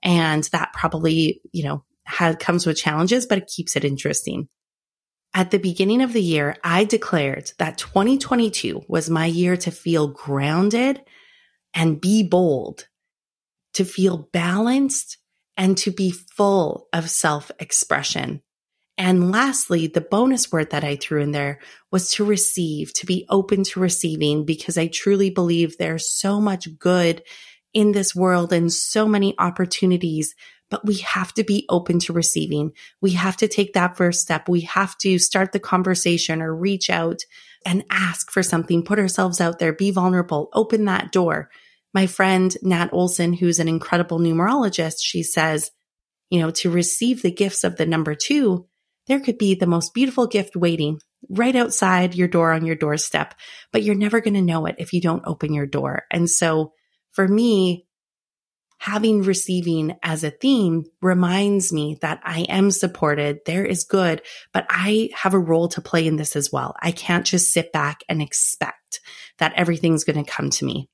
And 0.00 0.44
that 0.52 0.72
probably, 0.72 1.40
you 1.50 1.64
know, 1.64 1.82
had, 2.04 2.38
comes 2.38 2.64
with 2.64 2.76
challenges, 2.76 3.26
but 3.26 3.38
it 3.38 3.50
keeps 3.52 3.74
it 3.74 3.84
interesting. 3.84 4.46
At 5.34 5.50
the 5.50 5.58
beginning 5.58 6.00
of 6.00 6.12
the 6.12 6.22
year, 6.22 6.54
I 6.62 6.84
declared 6.84 7.50
that 7.58 7.76
2022 7.76 8.84
was 8.86 9.10
my 9.10 9.26
year 9.26 9.56
to 9.56 9.72
feel 9.72 10.06
grounded 10.06 11.02
and 11.74 12.00
be 12.00 12.22
bold, 12.22 12.86
to 13.74 13.84
feel 13.84 14.28
balanced 14.32 15.18
and 15.56 15.76
to 15.78 15.90
be 15.90 16.12
full 16.12 16.86
of 16.92 17.10
self 17.10 17.50
expression. 17.58 18.42
And 18.98 19.30
lastly, 19.30 19.88
the 19.88 20.00
bonus 20.00 20.50
word 20.50 20.70
that 20.70 20.84
I 20.84 20.96
threw 20.96 21.20
in 21.20 21.32
there 21.32 21.60
was 21.92 22.12
to 22.12 22.24
receive, 22.24 22.94
to 22.94 23.06
be 23.06 23.26
open 23.28 23.62
to 23.64 23.80
receiving, 23.80 24.46
because 24.46 24.78
I 24.78 24.86
truly 24.86 25.28
believe 25.28 25.76
there's 25.76 26.10
so 26.10 26.40
much 26.40 26.78
good 26.78 27.22
in 27.74 27.92
this 27.92 28.14
world 28.14 28.54
and 28.54 28.72
so 28.72 29.06
many 29.06 29.34
opportunities, 29.38 30.34
but 30.70 30.86
we 30.86 30.96
have 30.98 31.34
to 31.34 31.44
be 31.44 31.66
open 31.68 31.98
to 32.00 32.14
receiving. 32.14 32.72
We 33.02 33.10
have 33.12 33.36
to 33.38 33.48
take 33.48 33.74
that 33.74 33.98
first 33.98 34.22
step. 34.22 34.48
We 34.48 34.62
have 34.62 34.96
to 34.98 35.18
start 35.18 35.52
the 35.52 35.60
conversation 35.60 36.40
or 36.40 36.56
reach 36.56 36.88
out 36.88 37.20
and 37.66 37.84
ask 37.90 38.30
for 38.30 38.42
something, 38.42 38.82
put 38.82 38.98
ourselves 38.98 39.42
out 39.42 39.58
there, 39.58 39.74
be 39.74 39.90
vulnerable, 39.90 40.48
open 40.54 40.86
that 40.86 41.12
door. 41.12 41.50
My 41.92 42.06
friend 42.06 42.56
Nat 42.62 42.88
Olson, 42.92 43.34
who's 43.34 43.58
an 43.58 43.68
incredible 43.68 44.18
numerologist, 44.18 44.96
she 45.00 45.22
says, 45.22 45.70
you 46.30 46.40
know, 46.40 46.50
to 46.52 46.70
receive 46.70 47.22
the 47.22 47.30
gifts 47.30 47.62
of 47.62 47.76
the 47.76 47.86
number 47.86 48.14
two, 48.14 48.66
there 49.06 49.20
could 49.20 49.38
be 49.38 49.54
the 49.54 49.66
most 49.66 49.94
beautiful 49.94 50.26
gift 50.26 50.56
waiting 50.56 50.98
right 51.28 51.56
outside 51.56 52.14
your 52.14 52.28
door 52.28 52.52
on 52.52 52.66
your 52.66 52.76
doorstep, 52.76 53.34
but 53.72 53.82
you're 53.82 53.94
never 53.94 54.20
going 54.20 54.34
to 54.34 54.42
know 54.42 54.66
it 54.66 54.76
if 54.78 54.92
you 54.92 55.00
don't 55.00 55.26
open 55.26 55.52
your 55.52 55.66
door. 55.66 56.04
And 56.10 56.28
so 56.28 56.72
for 57.12 57.26
me, 57.26 57.86
having 58.78 59.22
receiving 59.22 59.96
as 60.02 60.22
a 60.22 60.30
theme 60.30 60.84
reminds 61.00 61.72
me 61.72 61.98
that 62.02 62.20
I 62.24 62.40
am 62.42 62.70
supported. 62.70 63.40
There 63.46 63.64
is 63.64 63.84
good, 63.84 64.22
but 64.52 64.66
I 64.68 65.10
have 65.14 65.34
a 65.34 65.38
role 65.38 65.68
to 65.68 65.80
play 65.80 66.06
in 66.06 66.16
this 66.16 66.36
as 66.36 66.52
well. 66.52 66.74
I 66.80 66.92
can't 66.92 67.24
just 67.24 67.52
sit 67.52 67.72
back 67.72 68.00
and 68.08 68.20
expect 68.20 69.00
that 69.38 69.54
everything's 69.56 70.04
going 70.04 70.22
to 70.22 70.30
come 70.30 70.50
to 70.50 70.64
me. 70.64 70.88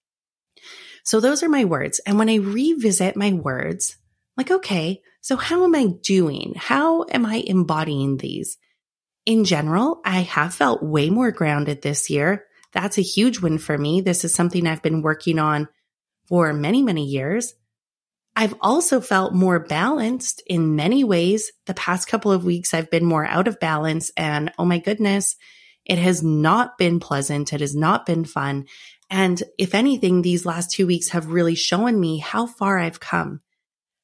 So 1.04 1.18
those 1.18 1.42
are 1.42 1.48
my 1.48 1.64
words. 1.64 2.00
And 2.06 2.18
when 2.18 2.28
I 2.28 2.36
revisit 2.36 3.16
my 3.16 3.32
words, 3.32 3.96
like, 4.36 4.50
okay, 4.50 5.00
so 5.22 5.36
how 5.36 5.64
am 5.64 5.74
I 5.74 5.86
doing? 6.02 6.52
How 6.56 7.06
am 7.10 7.24
I 7.24 7.42
embodying 7.46 8.18
these? 8.18 8.58
In 9.24 9.44
general, 9.44 10.00
I 10.04 10.20
have 10.20 10.52
felt 10.52 10.82
way 10.82 11.08
more 11.08 11.30
grounded 11.30 11.80
this 11.80 12.10
year. 12.10 12.44
That's 12.72 12.98
a 12.98 13.02
huge 13.02 13.40
win 13.40 13.58
for 13.58 13.78
me. 13.78 14.00
This 14.00 14.24
is 14.24 14.34
something 14.34 14.66
I've 14.66 14.82
been 14.82 15.00
working 15.00 15.38
on 15.38 15.68
for 16.26 16.52
many, 16.52 16.82
many 16.82 17.04
years. 17.04 17.54
I've 18.34 18.54
also 18.60 19.00
felt 19.00 19.34
more 19.34 19.60
balanced 19.60 20.42
in 20.46 20.74
many 20.74 21.04
ways. 21.04 21.52
The 21.66 21.74
past 21.74 22.08
couple 22.08 22.32
of 22.32 22.44
weeks, 22.44 22.74
I've 22.74 22.90
been 22.90 23.04
more 23.04 23.26
out 23.26 23.46
of 23.46 23.60
balance 23.60 24.10
and 24.16 24.50
oh 24.58 24.64
my 24.64 24.78
goodness, 24.78 25.36
it 25.84 25.98
has 25.98 26.22
not 26.22 26.78
been 26.78 26.98
pleasant. 26.98 27.52
It 27.52 27.60
has 27.60 27.76
not 27.76 28.06
been 28.06 28.24
fun. 28.24 28.66
And 29.10 29.42
if 29.58 29.74
anything, 29.74 30.22
these 30.22 30.46
last 30.46 30.70
two 30.70 30.86
weeks 30.86 31.10
have 31.10 31.26
really 31.26 31.54
shown 31.54 32.00
me 32.00 32.18
how 32.18 32.46
far 32.46 32.78
I've 32.78 33.00
come, 33.00 33.40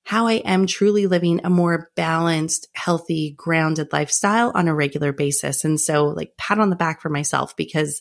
how 0.09 0.27
I 0.27 0.37
am 0.37 0.67
truly 0.67 1.07
living 1.07 1.43
a 1.45 1.51
more 1.51 1.91
balanced, 1.95 2.67
healthy, 2.73 3.35
grounded 3.37 3.93
lifestyle 3.93 4.53
on 4.55 4.67
a 4.67 4.75
regular 4.75 5.13
basis. 5.13 5.67
And 5.67 5.79
so 5.79 6.07
like 6.07 6.35
pat 6.39 6.59
on 6.59 6.71
the 6.71 6.77
back 6.77 7.03
for 7.03 7.11
myself 7.11 7.55
because 7.59 8.01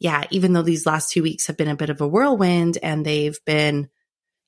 yeah, 0.00 0.24
even 0.32 0.52
though 0.52 0.62
these 0.62 0.86
last 0.86 1.12
two 1.12 1.22
weeks 1.22 1.46
have 1.46 1.56
been 1.56 1.68
a 1.68 1.76
bit 1.76 1.88
of 1.88 2.00
a 2.00 2.08
whirlwind 2.08 2.78
and 2.82 3.06
they've 3.06 3.38
been, 3.46 3.88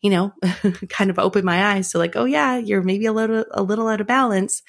you 0.02 0.10
know, 0.10 0.32
kind 0.88 1.10
of 1.10 1.20
opened 1.20 1.44
my 1.44 1.66
eyes 1.66 1.92
to 1.92 1.98
like, 1.98 2.16
oh 2.16 2.24
yeah, 2.24 2.56
you're 2.56 2.82
maybe 2.82 3.06
a 3.06 3.12
little, 3.12 3.44
a 3.52 3.62
little 3.62 3.86
out 3.86 4.00
of 4.00 4.08
balance. 4.08 4.64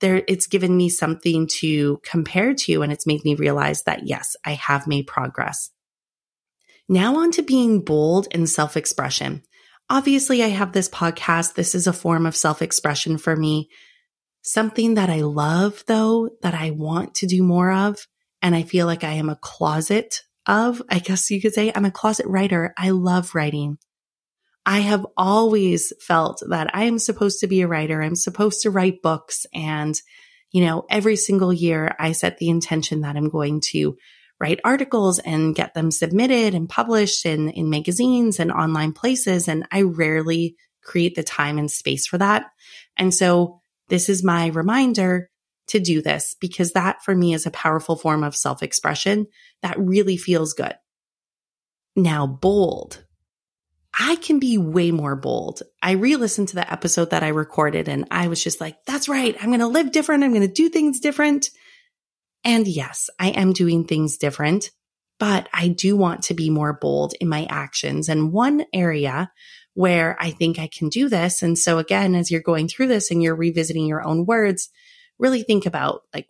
There, 0.00 0.22
it's 0.26 0.46
given 0.46 0.74
me 0.74 0.88
something 0.88 1.46
to 1.58 2.00
compare 2.02 2.54
to 2.54 2.80
and 2.80 2.90
it's 2.90 3.06
made 3.06 3.22
me 3.22 3.34
realize 3.34 3.82
that 3.82 4.06
yes, 4.06 4.34
I 4.46 4.52
have 4.52 4.86
made 4.86 5.08
progress. 5.08 5.72
Now 6.88 7.16
on 7.16 7.32
to 7.32 7.42
being 7.42 7.82
bold 7.82 8.28
and 8.30 8.48
self 8.48 8.78
expression. 8.78 9.42
Obviously, 9.88 10.42
I 10.42 10.48
have 10.48 10.72
this 10.72 10.88
podcast. 10.88 11.54
This 11.54 11.74
is 11.74 11.86
a 11.86 11.92
form 11.92 12.26
of 12.26 12.36
self 12.36 12.60
expression 12.60 13.18
for 13.18 13.36
me. 13.36 13.68
Something 14.42 14.94
that 14.94 15.10
I 15.10 15.20
love 15.20 15.84
though, 15.86 16.30
that 16.42 16.54
I 16.54 16.70
want 16.70 17.16
to 17.16 17.26
do 17.26 17.42
more 17.42 17.72
of 17.72 18.06
and 18.42 18.54
I 18.54 18.62
feel 18.62 18.86
like 18.86 19.04
I 19.04 19.14
am 19.14 19.28
a 19.28 19.36
closet 19.36 20.22
of, 20.46 20.82
I 20.88 20.98
guess 20.98 21.30
you 21.30 21.40
could 21.40 21.54
say 21.54 21.72
I'm 21.74 21.84
a 21.84 21.90
closet 21.90 22.26
writer. 22.26 22.72
I 22.78 22.90
love 22.90 23.34
writing. 23.34 23.78
I 24.64 24.80
have 24.80 25.06
always 25.16 25.92
felt 26.00 26.42
that 26.48 26.74
I 26.74 26.84
am 26.84 26.98
supposed 26.98 27.40
to 27.40 27.46
be 27.46 27.62
a 27.62 27.68
writer. 27.68 28.02
I'm 28.02 28.16
supposed 28.16 28.62
to 28.62 28.70
write 28.70 29.02
books. 29.02 29.46
And, 29.54 29.94
you 30.50 30.64
know, 30.64 30.84
every 30.90 31.14
single 31.16 31.52
year 31.52 31.94
I 31.98 32.12
set 32.12 32.38
the 32.38 32.48
intention 32.48 33.02
that 33.02 33.16
I'm 33.16 33.28
going 33.28 33.60
to 33.72 33.96
write 34.40 34.60
articles 34.64 35.18
and 35.18 35.54
get 35.54 35.74
them 35.74 35.90
submitted 35.90 36.54
and 36.54 36.68
published 36.68 37.24
in, 37.24 37.48
in 37.50 37.70
magazines 37.70 38.38
and 38.38 38.52
online 38.52 38.92
places. 38.92 39.48
And 39.48 39.66
I 39.70 39.82
rarely 39.82 40.56
create 40.82 41.14
the 41.14 41.22
time 41.22 41.58
and 41.58 41.70
space 41.70 42.06
for 42.06 42.18
that. 42.18 42.46
And 42.96 43.12
so 43.12 43.60
this 43.88 44.08
is 44.08 44.24
my 44.24 44.48
reminder 44.48 45.30
to 45.68 45.80
do 45.80 46.00
this 46.00 46.36
because 46.40 46.72
that 46.72 47.02
for 47.02 47.14
me 47.14 47.34
is 47.34 47.46
a 47.46 47.50
powerful 47.50 47.96
form 47.96 48.22
of 48.22 48.36
self 48.36 48.62
expression 48.62 49.26
that 49.62 49.78
really 49.78 50.16
feels 50.16 50.52
good. 50.52 50.74
Now, 51.96 52.26
bold. 52.26 53.02
I 53.98 54.16
can 54.16 54.38
be 54.38 54.58
way 54.58 54.90
more 54.90 55.16
bold. 55.16 55.62
I 55.82 55.92
re 55.92 56.16
listened 56.16 56.48
to 56.48 56.54
the 56.54 56.70
episode 56.70 57.10
that 57.10 57.22
I 57.22 57.28
recorded 57.28 57.88
and 57.88 58.06
I 58.10 58.28
was 58.28 58.44
just 58.44 58.60
like, 58.60 58.76
that's 58.84 59.08
right. 59.08 59.34
I'm 59.40 59.48
going 59.48 59.60
to 59.60 59.66
live 59.66 59.90
different. 59.90 60.22
I'm 60.22 60.34
going 60.34 60.46
to 60.46 60.52
do 60.52 60.68
things 60.68 61.00
different. 61.00 61.48
And 62.46 62.68
yes, 62.68 63.10
I 63.18 63.30
am 63.30 63.52
doing 63.52 63.84
things 63.84 64.18
different, 64.18 64.70
but 65.18 65.48
I 65.52 65.66
do 65.66 65.96
want 65.96 66.22
to 66.22 66.34
be 66.34 66.48
more 66.48 66.72
bold 66.72 67.12
in 67.20 67.28
my 67.28 67.44
actions. 67.50 68.08
And 68.08 68.32
one 68.32 68.64
area 68.72 69.32
where 69.74 70.16
I 70.20 70.30
think 70.30 70.60
I 70.60 70.68
can 70.68 70.88
do 70.88 71.08
this. 71.08 71.42
And 71.42 71.58
so 71.58 71.78
again, 71.78 72.14
as 72.14 72.30
you're 72.30 72.40
going 72.40 72.68
through 72.68 72.86
this 72.86 73.10
and 73.10 73.20
you're 73.20 73.34
revisiting 73.34 73.84
your 73.86 74.06
own 74.06 74.26
words, 74.26 74.70
really 75.18 75.42
think 75.42 75.66
about 75.66 76.02
like, 76.14 76.28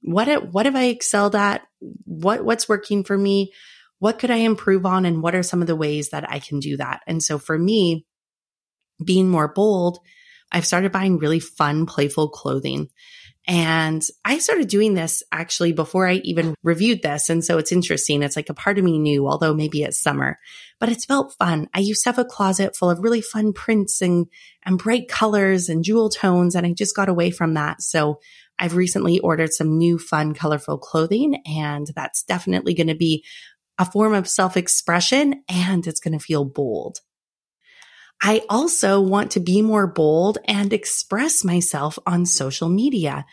what, 0.00 0.50
what 0.50 0.64
have 0.64 0.76
I 0.76 0.84
excelled 0.84 1.36
at? 1.36 1.60
What, 2.06 2.42
what's 2.42 2.66
working 2.66 3.04
for 3.04 3.18
me? 3.18 3.52
What 3.98 4.18
could 4.18 4.30
I 4.30 4.36
improve 4.36 4.86
on? 4.86 5.04
And 5.04 5.22
what 5.22 5.34
are 5.34 5.42
some 5.42 5.60
of 5.60 5.66
the 5.66 5.76
ways 5.76 6.08
that 6.08 6.28
I 6.28 6.38
can 6.38 6.58
do 6.58 6.78
that? 6.78 7.02
And 7.06 7.22
so 7.22 7.38
for 7.38 7.58
me, 7.58 8.06
being 9.04 9.28
more 9.28 9.48
bold, 9.48 9.98
I've 10.50 10.66
started 10.66 10.90
buying 10.90 11.18
really 11.18 11.38
fun, 11.38 11.84
playful 11.84 12.30
clothing. 12.30 12.88
And 13.50 14.00
I 14.24 14.38
started 14.38 14.68
doing 14.68 14.94
this 14.94 15.24
actually 15.32 15.72
before 15.72 16.06
I 16.06 16.20
even 16.22 16.54
reviewed 16.62 17.02
this. 17.02 17.28
And 17.28 17.44
so 17.44 17.58
it's 17.58 17.72
interesting. 17.72 18.22
It's 18.22 18.36
like 18.36 18.48
a 18.48 18.54
part 18.54 18.78
of 18.78 18.84
me 18.84 18.96
knew, 18.96 19.26
although 19.26 19.52
maybe 19.52 19.82
it's 19.82 20.00
summer, 20.00 20.38
but 20.78 20.88
it's 20.88 21.04
felt 21.04 21.34
fun. 21.36 21.68
I 21.74 21.80
used 21.80 22.04
to 22.04 22.10
have 22.10 22.20
a 22.20 22.24
closet 22.24 22.76
full 22.76 22.90
of 22.90 23.00
really 23.00 23.20
fun 23.20 23.52
prints 23.52 24.02
and, 24.02 24.28
and 24.64 24.78
bright 24.78 25.08
colors 25.08 25.68
and 25.68 25.82
jewel 25.82 26.10
tones. 26.10 26.54
And 26.54 26.64
I 26.64 26.72
just 26.74 26.94
got 26.94 27.08
away 27.08 27.32
from 27.32 27.54
that. 27.54 27.82
So 27.82 28.20
I've 28.56 28.76
recently 28.76 29.18
ordered 29.18 29.52
some 29.52 29.76
new 29.76 29.98
fun, 29.98 30.32
colorful 30.32 30.78
clothing. 30.78 31.42
And 31.44 31.88
that's 31.96 32.22
definitely 32.22 32.74
going 32.74 32.86
to 32.86 32.94
be 32.94 33.24
a 33.80 33.84
form 33.84 34.14
of 34.14 34.28
self 34.28 34.56
expression 34.56 35.42
and 35.48 35.88
it's 35.88 35.98
going 35.98 36.16
to 36.16 36.24
feel 36.24 36.44
bold. 36.44 37.00
I 38.22 38.42
also 38.48 39.00
want 39.00 39.32
to 39.32 39.40
be 39.40 39.62
more 39.62 39.86
bold 39.86 40.38
and 40.46 40.72
express 40.72 41.42
myself 41.42 41.98
on 42.06 42.26
social 42.26 42.68
media. 42.68 43.24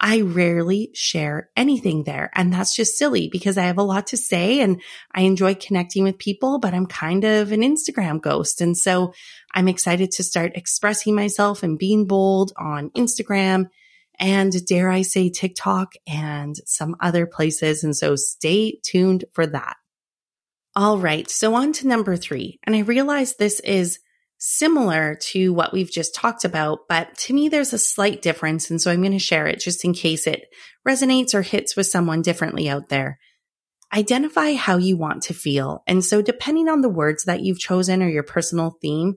I 0.00 0.22
rarely 0.22 0.90
share 0.94 1.50
anything 1.56 2.02
there. 2.02 2.28
And 2.34 2.52
that's 2.52 2.74
just 2.74 2.98
silly 2.98 3.28
because 3.30 3.56
I 3.56 3.62
have 3.62 3.78
a 3.78 3.84
lot 3.84 4.08
to 4.08 4.16
say 4.16 4.60
and 4.60 4.82
I 5.14 5.22
enjoy 5.22 5.54
connecting 5.54 6.02
with 6.02 6.18
people, 6.18 6.58
but 6.58 6.74
I'm 6.74 6.86
kind 6.86 7.22
of 7.22 7.52
an 7.52 7.60
Instagram 7.60 8.20
ghost. 8.20 8.60
And 8.60 8.76
so 8.76 9.14
I'm 9.54 9.68
excited 9.68 10.10
to 10.12 10.24
start 10.24 10.56
expressing 10.56 11.14
myself 11.14 11.62
and 11.62 11.78
being 11.78 12.06
bold 12.06 12.52
on 12.56 12.90
Instagram 12.90 13.68
and 14.18 14.52
dare 14.66 14.90
I 14.90 15.02
say 15.02 15.30
TikTok 15.30 15.92
and 16.06 16.56
some 16.66 16.96
other 17.00 17.24
places. 17.26 17.84
And 17.84 17.96
so 17.96 18.16
stay 18.16 18.80
tuned 18.82 19.24
for 19.32 19.46
that. 19.46 19.76
All 20.74 20.98
right. 20.98 21.30
So 21.30 21.54
on 21.54 21.72
to 21.74 21.86
number 21.86 22.16
three. 22.16 22.58
And 22.64 22.74
I 22.74 22.80
realize 22.80 23.36
this 23.36 23.60
is 23.60 24.00
similar 24.44 25.14
to 25.14 25.52
what 25.52 25.72
we've 25.72 25.90
just 25.90 26.16
talked 26.16 26.44
about, 26.44 26.88
but 26.88 27.16
to 27.16 27.32
me, 27.32 27.48
there's 27.48 27.72
a 27.72 27.78
slight 27.78 28.20
difference. 28.20 28.70
And 28.70 28.82
so 28.82 28.90
I'm 28.90 29.00
going 29.00 29.12
to 29.12 29.20
share 29.20 29.46
it 29.46 29.60
just 29.60 29.84
in 29.84 29.92
case 29.92 30.26
it 30.26 30.48
resonates 30.86 31.32
or 31.32 31.42
hits 31.42 31.76
with 31.76 31.86
someone 31.86 32.22
differently 32.22 32.68
out 32.68 32.88
there. 32.88 33.20
Identify 33.94 34.54
how 34.54 34.78
you 34.78 34.96
want 34.96 35.22
to 35.24 35.34
feel. 35.34 35.84
And 35.86 36.04
so 36.04 36.22
depending 36.22 36.68
on 36.68 36.80
the 36.80 36.88
words 36.88 37.22
that 37.24 37.42
you've 37.42 37.60
chosen 37.60 38.02
or 38.02 38.08
your 38.08 38.24
personal 38.24 38.76
theme, 38.82 39.14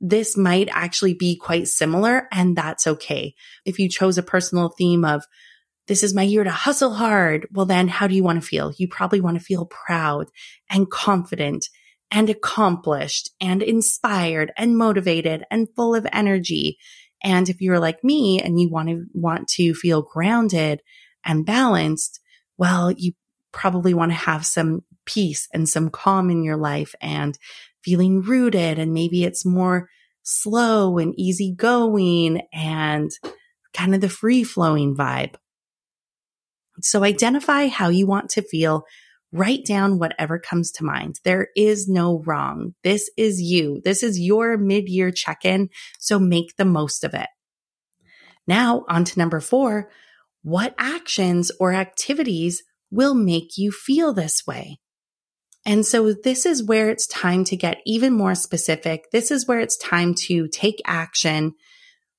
this 0.00 0.36
might 0.36 0.68
actually 0.72 1.14
be 1.14 1.36
quite 1.36 1.68
similar 1.68 2.26
and 2.32 2.56
that's 2.56 2.88
okay. 2.88 3.36
If 3.64 3.78
you 3.78 3.88
chose 3.88 4.18
a 4.18 4.22
personal 4.24 4.70
theme 4.76 5.04
of 5.04 5.24
this 5.86 6.02
is 6.02 6.12
my 6.12 6.22
year 6.22 6.42
to 6.42 6.50
hustle 6.50 6.94
hard. 6.94 7.46
Well, 7.52 7.66
then 7.66 7.86
how 7.86 8.08
do 8.08 8.16
you 8.16 8.24
want 8.24 8.42
to 8.42 8.46
feel? 8.46 8.72
You 8.76 8.88
probably 8.88 9.20
want 9.20 9.38
to 9.38 9.44
feel 9.44 9.66
proud 9.66 10.26
and 10.68 10.90
confident 10.90 11.68
and 12.10 12.30
accomplished 12.30 13.30
and 13.40 13.62
inspired 13.62 14.52
and 14.56 14.76
motivated 14.76 15.44
and 15.50 15.68
full 15.74 15.94
of 15.94 16.06
energy. 16.12 16.78
And 17.22 17.48
if 17.48 17.60
you're 17.60 17.80
like 17.80 18.04
me 18.04 18.40
and 18.40 18.60
you 18.60 18.68
want 18.70 18.88
to 18.88 19.06
want 19.14 19.48
to 19.48 19.74
feel 19.74 20.02
grounded 20.02 20.80
and 21.24 21.46
balanced, 21.46 22.20
well, 22.58 22.90
you 22.90 23.12
probably 23.52 23.94
want 23.94 24.12
to 24.12 24.16
have 24.16 24.44
some 24.44 24.82
peace 25.06 25.48
and 25.52 25.68
some 25.68 25.90
calm 25.90 26.30
in 26.30 26.42
your 26.42 26.56
life 26.56 26.94
and 27.00 27.38
feeling 27.82 28.22
rooted. 28.22 28.78
And 28.78 28.92
maybe 28.92 29.24
it's 29.24 29.44
more 29.44 29.88
slow 30.22 30.98
and 30.98 31.14
easygoing 31.18 32.42
and 32.52 33.10
kind 33.72 33.94
of 33.94 34.00
the 34.00 34.08
free 34.08 34.44
flowing 34.44 34.96
vibe. 34.96 35.34
So 36.80 37.04
identify 37.04 37.68
how 37.68 37.88
you 37.88 38.06
want 38.06 38.30
to 38.30 38.42
feel. 38.42 38.84
Write 39.36 39.64
down 39.64 39.98
whatever 39.98 40.38
comes 40.38 40.70
to 40.70 40.84
mind. 40.84 41.16
There 41.24 41.48
is 41.56 41.88
no 41.88 42.22
wrong. 42.24 42.76
This 42.84 43.10
is 43.16 43.42
you. 43.42 43.80
This 43.84 44.04
is 44.04 44.20
your 44.20 44.56
mid 44.56 44.88
year 44.88 45.10
check 45.10 45.44
in. 45.44 45.70
So 45.98 46.20
make 46.20 46.56
the 46.56 46.64
most 46.64 47.02
of 47.02 47.14
it. 47.14 47.26
Now 48.46 48.84
on 48.88 49.02
to 49.02 49.18
number 49.18 49.40
four. 49.40 49.90
What 50.42 50.72
actions 50.78 51.50
or 51.58 51.72
activities 51.72 52.62
will 52.92 53.14
make 53.14 53.58
you 53.58 53.72
feel 53.72 54.12
this 54.12 54.46
way? 54.46 54.78
And 55.66 55.84
so 55.84 56.12
this 56.12 56.46
is 56.46 56.62
where 56.62 56.88
it's 56.88 57.08
time 57.08 57.42
to 57.46 57.56
get 57.56 57.78
even 57.84 58.12
more 58.12 58.36
specific. 58.36 59.10
This 59.10 59.32
is 59.32 59.48
where 59.48 59.58
it's 59.58 59.76
time 59.78 60.14
to 60.26 60.46
take 60.46 60.80
action. 60.84 61.54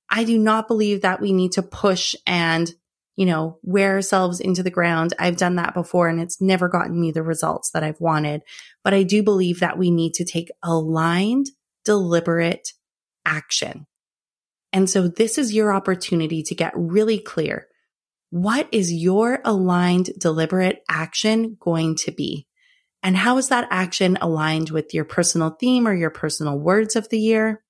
I 0.10 0.26
do 0.26 0.38
not 0.38 0.68
believe 0.68 1.04
that 1.04 1.22
we 1.22 1.32
need 1.32 1.54
to 1.54 1.64
push 1.64 2.14
and, 2.28 2.74
you 3.16 3.26
know, 3.26 3.60
wear 3.64 3.94
ourselves 3.94 4.40
into 4.40 4.62
the 4.62 4.70
ground. 4.70 5.14
I've 5.18 5.38
done 5.38 5.56
that 5.56 5.74
before 5.74 6.08
and 6.08 6.20
it's 6.20 6.42
never 6.42 6.68
gotten 6.68 7.00
me 7.00 7.12
the 7.12 7.24
results 7.24 7.72
that 7.72 7.84
I've 7.84 8.00
wanted. 8.00 8.42
But 8.84 8.94
I 8.94 9.04
do 9.04 9.24
believe 9.24 9.62
that 9.62 9.78
we 9.78 9.90
need 9.92 10.14
to 10.16 10.26
take 10.26 10.52
aligned, 10.64 11.48
deliberate 11.86 12.70
action. 13.26 13.88
And 14.74 14.90
so 14.90 15.08
this 15.08 15.38
is 15.38 15.54
your 15.54 15.74
opportunity 15.74 16.44
to 16.44 16.56
get 16.56 16.74
really 16.76 17.20
clear. 17.20 17.68
What 18.32 18.68
is 18.72 18.92
your 18.92 19.40
aligned, 19.46 20.10
deliberate 20.20 20.84
action 20.90 21.56
going 21.60 21.96
to 22.04 22.12
be? 22.12 22.48
And 23.02 23.16
how 23.16 23.38
is 23.38 23.50
that 23.50 23.68
action 23.70 24.18
aligned 24.20 24.72
with 24.72 24.94
your 24.94 25.06
personal 25.06 25.52
theme 25.52 25.88
or 25.88 25.94
your 25.94 26.10
personal 26.10 26.60
words 26.60 26.96
of 26.96 27.08
the 27.10 27.20
year? 27.20 27.64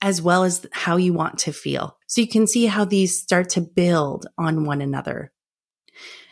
As 0.00 0.22
well 0.22 0.44
as 0.44 0.64
how 0.72 0.96
you 0.96 1.12
want 1.12 1.38
to 1.40 1.52
feel. 1.52 1.96
So 2.06 2.20
you 2.20 2.28
can 2.28 2.46
see 2.46 2.66
how 2.66 2.84
these 2.84 3.20
start 3.20 3.50
to 3.50 3.60
build 3.60 4.26
on 4.38 4.64
one 4.64 4.80
another. 4.80 5.32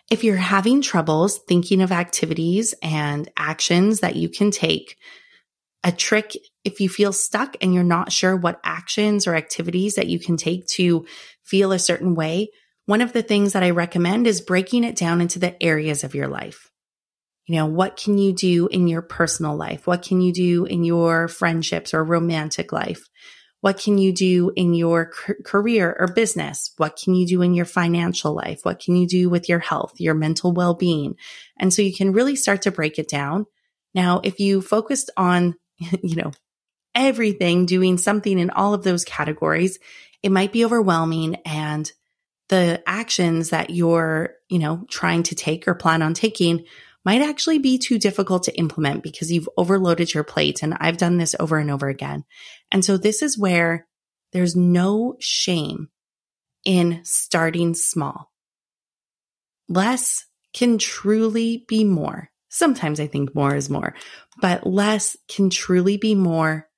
If 0.08 0.23
you're 0.23 0.37
having 0.37 0.82
troubles 0.82 1.40
thinking 1.49 1.82
of 1.82 1.90
activities 1.90 2.75
and 2.80 3.28
actions 3.37 4.00
that 4.00 4.14
you 4.14 4.28
can 4.28 4.52
take, 4.52 4.96
a 5.82 5.92
trick 5.92 6.37
if 6.64 6.80
you 6.80 6.88
feel 6.88 7.12
stuck 7.12 7.56
and 7.61 7.73
you're 7.73 7.85
not 7.85 8.12
sure 8.12 8.37
what 8.37 8.61
actions 8.64 9.26
or 9.26 9.35
activities 9.35 9.94
that 9.94 10.08
you 10.08 10.18
can 10.18 10.37
take 10.37 10.66
to 10.66 11.06
feel 11.44 11.70
a 11.73 11.78
certain 11.78 12.14
way, 12.14 12.50
one 12.87 13.00
of 13.00 13.12
the 13.12 13.23
things 13.23 13.52
that 13.52 13.62
I 13.62 13.70
recommend 13.70 14.26
is 14.26 14.40
breaking 14.40 14.85
it 14.85 14.96
down 14.96 15.20
into 15.20 15.38
the 15.38 15.61
areas 15.62 16.04
of 16.04 16.14
your 16.14 16.28
life. 16.28 16.70
You 17.46 17.56
know, 17.56 17.66
what 17.66 17.96
can 17.96 18.18
you 18.18 18.32
do 18.32 18.66
in 18.66 18.88
your 18.88 19.02
personal 19.02 19.56
life? 19.56 19.87
What 19.87 20.02
can 20.02 20.20
you 20.20 20.32
do 20.32 20.64
in 20.64 20.82
your 20.82 21.28
friendships 21.28 21.94
or 21.94 22.02
romantic 22.02 22.73
life? 22.73 23.04
What 23.60 23.78
can 23.78 23.98
you 23.98 24.12
do 24.12 24.52
in 24.54 24.75
your 24.75 25.10
career 25.44 25.96
or 25.98 26.08
business? 26.08 26.72
What 26.76 26.96
can 27.02 27.14
you 27.14 27.26
do 27.26 27.42
in 27.42 27.54
your 27.54 27.64
financial 27.64 28.34
life? 28.34 28.60
What 28.62 28.80
can 28.80 28.96
you 28.96 29.06
do 29.06 29.28
with 29.28 29.48
your 29.48 29.58
health, 29.58 29.94
your 29.98 30.14
mental 30.14 30.52
well 30.52 30.75
being? 30.75 31.16
And 31.58 31.72
so 31.72 31.82
you 31.82 31.94
can 31.94 32.12
really 32.12 32.36
start 32.36 32.62
to 32.62 32.70
break 32.70 32.98
it 32.98 33.08
down. 33.08 33.46
Now, 33.94 34.20
if 34.22 34.40
you 34.40 34.60
focused 34.60 35.10
on, 35.16 35.54
you 35.78 36.16
know, 36.16 36.32
everything, 36.94 37.66
doing 37.66 37.98
something 37.98 38.38
in 38.38 38.50
all 38.50 38.75
of 38.75 38.84
those 38.84 39.04
categories, 39.04 39.78
it 40.22 40.32
might 40.32 40.52
be 40.52 40.64
overwhelming 40.64 41.36
and 41.44 41.90
the 42.48 42.82
actions 42.86 43.50
that 43.50 43.70
you're, 43.70 44.34
you 44.48 44.58
know, 44.58 44.84
trying 44.88 45.25
to 45.25 45.34
take 45.34 45.66
or 45.66 45.75
plan 45.75 46.02
on 46.02 46.14
taking 46.14 46.64
might 47.06 47.22
actually 47.22 47.60
be 47.60 47.78
too 47.78 48.00
difficult 48.00 48.42
to 48.42 48.58
implement 48.58 49.04
because 49.04 49.30
you've 49.30 49.48
overloaded 49.56 50.12
your 50.12 50.25
plate. 50.25 50.60
And 50.64 50.75
I've 50.80 50.97
done 50.97 51.19
this 51.19 51.36
over 51.38 51.56
and 51.56 51.71
over 51.71 51.88
again. 51.88 52.25
And 52.73 52.84
so 52.84 52.97
this 52.97 53.23
is 53.23 53.38
where 53.38 53.86
there's 54.32 54.56
no 54.56 55.14
shame 55.21 55.88
in 56.64 57.00
starting 57.04 57.75
small. 57.75 58.32
Less 59.69 60.25
can 60.52 60.78
truly 60.78 61.64
be 61.69 61.84
more. 61.84 62.30
Sometimes 62.49 62.99
I 62.99 63.06
think 63.06 63.36
more 63.36 63.54
is 63.54 63.71
more, 63.71 63.95
but 64.40 64.66
less 64.66 65.16
can 65.28 65.49
truly 65.49 65.97
be 65.99 66.16
more 66.16 66.69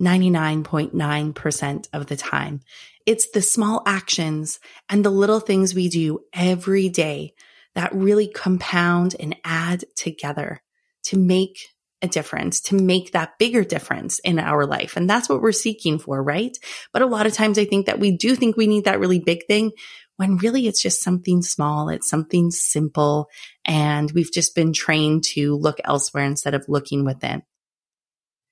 99.9% 0.00 1.88
of 1.92 2.06
the 2.06 2.16
time. 2.16 2.60
It's 3.04 3.30
the 3.30 3.42
small 3.42 3.82
actions 3.84 4.58
and 4.88 5.04
the 5.04 5.10
little 5.10 5.40
things 5.40 5.74
we 5.74 5.90
do 5.90 6.20
every 6.32 6.88
day 6.88 7.34
that 7.74 7.94
really 7.94 8.28
compound 8.28 9.16
and 9.18 9.36
add 9.44 9.84
together 9.96 10.62
to 11.04 11.18
make 11.18 11.58
a 12.02 12.08
difference, 12.08 12.60
to 12.60 12.74
make 12.74 13.12
that 13.12 13.38
bigger 13.38 13.64
difference 13.64 14.18
in 14.20 14.38
our 14.38 14.66
life. 14.66 14.96
And 14.96 15.08
that's 15.08 15.28
what 15.28 15.40
we're 15.40 15.52
seeking 15.52 15.98
for, 15.98 16.22
right? 16.22 16.56
But 16.92 17.02
a 17.02 17.06
lot 17.06 17.26
of 17.26 17.32
times 17.32 17.58
I 17.58 17.64
think 17.64 17.86
that 17.86 17.98
we 17.98 18.16
do 18.16 18.36
think 18.36 18.56
we 18.56 18.66
need 18.66 18.84
that 18.84 19.00
really 19.00 19.20
big 19.20 19.46
thing 19.46 19.72
when 20.16 20.36
really 20.36 20.66
it's 20.66 20.82
just 20.82 21.02
something 21.02 21.42
small. 21.42 21.88
It's 21.88 22.08
something 22.08 22.50
simple. 22.50 23.28
And 23.64 24.10
we've 24.12 24.32
just 24.32 24.54
been 24.54 24.72
trained 24.72 25.24
to 25.32 25.56
look 25.56 25.78
elsewhere 25.84 26.24
instead 26.24 26.54
of 26.54 26.66
looking 26.68 27.04
within. 27.04 27.42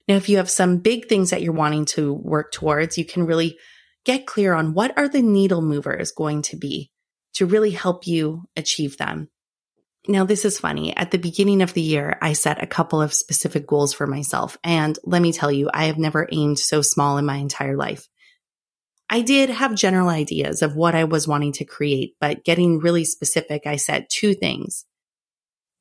Now, 0.08 0.16
if 0.16 0.28
you 0.28 0.38
have 0.38 0.50
some 0.50 0.78
big 0.78 1.08
things 1.08 1.30
that 1.30 1.42
you're 1.42 1.52
wanting 1.52 1.84
to 1.86 2.12
work 2.12 2.52
towards, 2.52 2.98
you 2.98 3.04
can 3.04 3.26
really 3.26 3.58
get 4.04 4.26
clear 4.26 4.52
on 4.52 4.74
what 4.74 4.96
are 4.98 5.08
the 5.08 5.22
needle 5.22 5.62
movers 5.62 6.10
going 6.10 6.42
to 6.42 6.56
be 6.56 6.90
to 7.34 7.46
really 7.46 7.70
help 7.70 8.06
you 8.06 8.44
achieve 8.56 8.96
them. 8.96 9.28
Now, 10.08 10.24
this 10.24 10.44
is 10.44 10.58
funny. 10.58 10.96
At 10.96 11.12
the 11.12 11.18
beginning 11.18 11.62
of 11.62 11.74
the 11.74 11.80
year, 11.80 12.18
I 12.20 12.32
set 12.32 12.62
a 12.62 12.66
couple 12.66 13.00
of 13.00 13.14
specific 13.14 13.66
goals 13.66 13.92
for 13.92 14.06
myself. 14.06 14.58
And 14.64 14.98
let 15.04 15.22
me 15.22 15.32
tell 15.32 15.52
you, 15.52 15.70
I 15.72 15.84
have 15.84 15.98
never 15.98 16.28
aimed 16.32 16.58
so 16.58 16.82
small 16.82 17.18
in 17.18 17.26
my 17.26 17.36
entire 17.36 17.76
life. 17.76 18.08
I 19.08 19.20
did 19.20 19.50
have 19.50 19.74
general 19.74 20.08
ideas 20.08 20.62
of 20.62 20.74
what 20.74 20.94
I 20.94 21.04
was 21.04 21.28
wanting 21.28 21.52
to 21.54 21.64
create, 21.64 22.16
but 22.18 22.44
getting 22.44 22.80
really 22.80 23.04
specific, 23.04 23.66
I 23.66 23.76
set 23.76 24.08
two 24.08 24.34
things. 24.34 24.86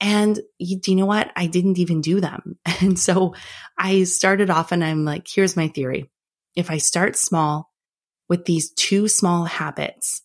And 0.01 0.39
you, 0.57 0.79
do 0.79 0.91
you 0.91 0.97
know 0.97 1.05
what? 1.05 1.31
I 1.35 1.47
didn't 1.47 1.79
even 1.79 2.01
do 2.01 2.19
them. 2.19 2.57
And 2.81 2.99
so 2.99 3.35
I 3.77 4.05
started 4.05 4.49
off 4.49 4.71
and 4.71 4.83
I'm 4.83 5.05
like, 5.05 5.27
here's 5.31 5.55
my 5.55 5.67
theory. 5.67 6.09
If 6.55 6.71
I 6.71 6.77
start 6.77 7.15
small 7.15 7.71
with 8.27 8.45
these 8.45 8.71
two 8.71 9.07
small 9.07 9.45
habits, 9.45 10.23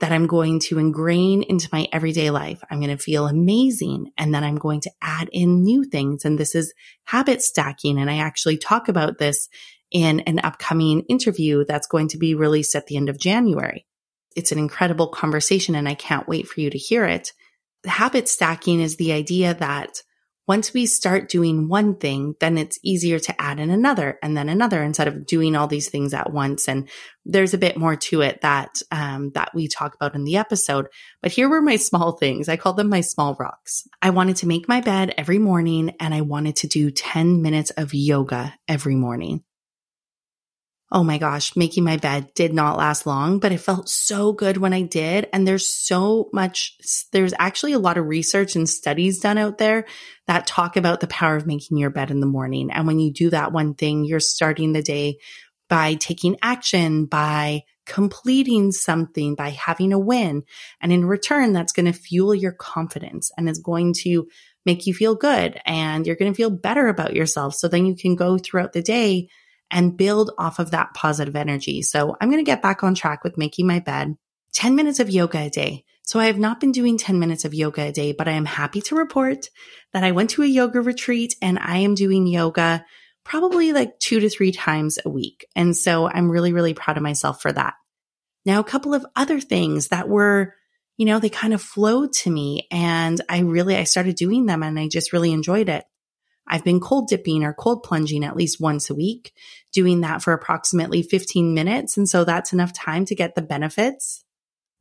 that 0.00 0.12
I'm 0.12 0.26
going 0.26 0.60
to 0.60 0.78
ingrain 0.78 1.42
into 1.42 1.68
my 1.72 1.88
everyday 1.92 2.30
life. 2.30 2.62
I'm 2.70 2.80
going 2.80 2.96
to 2.96 3.02
feel 3.02 3.26
amazing. 3.26 4.12
And 4.16 4.32
then 4.32 4.44
I'm 4.44 4.56
going 4.56 4.80
to 4.82 4.90
add 5.02 5.28
in 5.32 5.62
new 5.62 5.84
things. 5.84 6.24
And 6.24 6.38
this 6.38 6.54
is 6.54 6.72
habit 7.04 7.42
stacking. 7.42 7.98
And 7.98 8.10
I 8.10 8.18
actually 8.18 8.58
talk 8.58 8.88
about 8.88 9.18
this 9.18 9.48
in 9.90 10.20
an 10.20 10.38
upcoming 10.40 11.00
interview 11.08 11.64
that's 11.64 11.86
going 11.86 12.08
to 12.08 12.18
be 12.18 12.34
released 12.34 12.76
at 12.76 12.86
the 12.86 12.96
end 12.96 13.08
of 13.08 13.18
January. 13.18 13.86
It's 14.36 14.52
an 14.52 14.58
incredible 14.58 15.08
conversation 15.08 15.74
and 15.74 15.88
I 15.88 15.94
can't 15.94 16.28
wait 16.28 16.46
for 16.46 16.60
you 16.60 16.70
to 16.70 16.78
hear 16.78 17.04
it. 17.04 17.32
Habit 17.84 18.28
stacking 18.28 18.80
is 18.80 18.96
the 18.96 19.12
idea 19.12 19.54
that 19.54 20.02
once 20.48 20.72
we 20.72 20.86
start 20.86 21.28
doing 21.28 21.68
one 21.68 21.94
thing, 21.94 22.34
then 22.40 22.56
it's 22.56 22.78
easier 22.82 23.18
to 23.18 23.40
add 23.40 23.60
in 23.60 23.70
another 23.70 24.18
and 24.22 24.34
then 24.34 24.48
another 24.48 24.82
instead 24.82 25.06
of 25.06 25.26
doing 25.26 25.54
all 25.54 25.66
these 25.66 25.90
things 25.90 26.14
at 26.14 26.32
once. 26.32 26.66
And 26.66 26.88
there's 27.26 27.52
a 27.52 27.58
bit 27.58 27.76
more 27.76 27.96
to 27.96 28.22
it 28.22 28.40
that, 28.40 28.80
um, 28.90 29.30
that 29.34 29.50
we 29.54 29.68
talk 29.68 29.94
about 29.94 30.14
in 30.14 30.24
the 30.24 30.38
episode. 30.38 30.86
But 31.20 31.32
here 31.32 31.50
were 31.50 31.60
my 31.60 31.76
small 31.76 32.12
things. 32.12 32.48
I 32.48 32.56
call 32.56 32.72
them 32.72 32.88
my 32.88 33.02
small 33.02 33.36
rocks. 33.38 33.86
I 34.00 34.08
wanted 34.08 34.36
to 34.36 34.48
make 34.48 34.66
my 34.66 34.80
bed 34.80 35.14
every 35.18 35.38
morning 35.38 35.94
and 36.00 36.14
I 36.14 36.22
wanted 36.22 36.56
to 36.56 36.66
do 36.66 36.90
10 36.90 37.42
minutes 37.42 37.70
of 37.72 37.92
yoga 37.92 38.54
every 38.66 38.96
morning. 38.96 39.44
Oh 40.90 41.04
my 41.04 41.18
gosh, 41.18 41.54
making 41.54 41.84
my 41.84 41.98
bed 41.98 42.32
did 42.32 42.54
not 42.54 42.78
last 42.78 43.04
long, 43.04 43.40
but 43.40 43.52
it 43.52 43.60
felt 43.60 43.90
so 43.90 44.32
good 44.32 44.56
when 44.56 44.72
I 44.72 44.82
did. 44.82 45.28
And 45.34 45.46
there's 45.46 45.68
so 45.68 46.30
much, 46.32 46.78
there's 47.12 47.34
actually 47.38 47.74
a 47.74 47.78
lot 47.78 47.98
of 47.98 48.06
research 48.06 48.56
and 48.56 48.66
studies 48.66 49.20
done 49.20 49.36
out 49.36 49.58
there 49.58 49.84
that 50.28 50.46
talk 50.46 50.78
about 50.78 51.00
the 51.00 51.06
power 51.06 51.36
of 51.36 51.46
making 51.46 51.76
your 51.76 51.90
bed 51.90 52.10
in 52.10 52.20
the 52.20 52.26
morning. 52.26 52.70
And 52.70 52.86
when 52.86 53.00
you 53.00 53.12
do 53.12 53.28
that 53.30 53.52
one 53.52 53.74
thing, 53.74 54.06
you're 54.06 54.18
starting 54.18 54.72
the 54.72 54.82
day 54.82 55.18
by 55.68 55.94
taking 55.94 56.38
action, 56.40 57.04
by 57.04 57.64
completing 57.84 58.72
something, 58.72 59.34
by 59.34 59.50
having 59.50 59.92
a 59.92 59.98
win. 59.98 60.44
And 60.80 60.90
in 60.90 61.04
return, 61.04 61.52
that's 61.52 61.72
going 61.72 61.86
to 61.86 61.98
fuel 61.98 62.34
your 62.34 62.52
confidence 62.52 63.30
and 63.36 63.46
is 63.46 63.58
going 63.58 63.92
to 64.04 64.26
make 64.64 64.86
you 64.86 64.94
feel 64.94 65.14
good 65.14 65.60
and 65.66 66.06
you're 66.06 66.16
going 66.16 66.32
to 66.32 66.36
feel 66.36 66.50
better 66.50 66.88
about 66.88 67.14
yourself. 67.14 67.54
So 67.54 67.68
then 67.68 67.84
you 67.84 67.94
can 67.94 68.16
go 68.16 68.38
throughout 68.38 68.72
the 68.72 68.82
day 68.82 69.28
and 69.70 69.96
build 69.96 70.30
off 70.38 70.58
of 70.58 70.70
that 70.70 70.94
positive 70.94 71.36
energy. 71.36 71.82
So 71.82 72.16
I'm 72.20 72.30
going 72.30 72.44
to 72.44 72.50
get 72.50 72.62
back 72.62 72.82
on 72.82 72.94
track 72.94 73.24
with 73.24 73.38
making 73.38 73.66
my 73.66 73.80
bed. 73.80 74.16
10 74.54 74.74
minutes 74.74 74.98
of 74.98 75.10
yoga 75.10 75.38
a 75.38 75.50
day. 75.50 75.84
So 76.02 76.18
I 76.18 76.26
have 76.26 76.38
not 76.38 76.58
been 76.58 76.72
doing 76.72 76.96
10 76.96 77.18
minutes 77.18 77.44
of 77.44 77.52
yoga 77.52 77.88
a 77.88 77.92
day, 77.92 78.12
but 78.12 78.28
I 78.28 78.32
am 78.32 78.46
happy 78.46 78.80
to 78.82 78.96
report 78.96 79.50
that 79.92 80.04
I 80.04 80.12
went 80.12 80.30
to 80.30 80.42
a 80.42 80.46
yoga 80.46 80.80
retreat 80.80 81.36
and 81.42 81.58
I 81.58 81.78
am 81.78 81.94
doing 81.94 82.26
yoga 82.26 82.84
probably 83.24 83.74
like 83.74 83.98
two 83.98 84.20
to 84.20 84.30
three 84.30 84.52
times 84.52 84.98
a 85.04 85.10
week. 85.10 85.46
And 85.54 85.76
so 85.76 86.08
I'm 86.08 86.30
really, 86.30 86.54
really 86.54 86.72
proud 86.72 86.96
of 86.96 87.02
myself 87.02 87.42
for 87.42 87.52
that. 87.52 87.74
Now, 88.46 88.58
a 88.58 88.64
couple 88.64 88.94
of 88.94 89.04
other 89.14 89.38
things 89.38 89.88
that 89.88 90.08
were, 90.08 90.54
you 90.96 91.04
know, 91.04 91.18
they 91.18 91.28
kind 91.28 91.52
of 91.52 91.60
flowed 91.60 92.14
to 92.14 92.30
me 92.30 92.66
and 92.70 93.20
I 93.28 93.40
really, 93.40 93.76
I 93.76 93.84
started 93.84 94.16
doing 94.16 94.46
them 94.46 94.62
and 94.62 94.78
I 94.78 94.88
just 94.88 95.12
really 95.12 95.32
enjoyed 95.32 95.68
it. 95.68 95.84
I've 96.48 96.64
been 96.64 96.80
cold 96.80 97.08
dipping 97.08 97.44
or 97.44 97.54
cold 97.54 97.82
plunging 97.82 98.24
at 98.24 98.36
least 98.36 98.60
once 98.60 98.90
a 98.90 98.94
week, 98.94 99.32
doing 99.72 100.00
that 100.00 100.22
for 100.22 100.32
approximately 100.32 101.02
15 101.02 101.54
minutes. 101.54 101.96
And 101.96 102.08
so 102.08 102.24
that's 102.24 102.52
enough 102.52 102.72
time 102.72 103.04
to 103.06 103.14
get 103.14 103.34
the 103.34 103.42
benefits. 103.42 104.24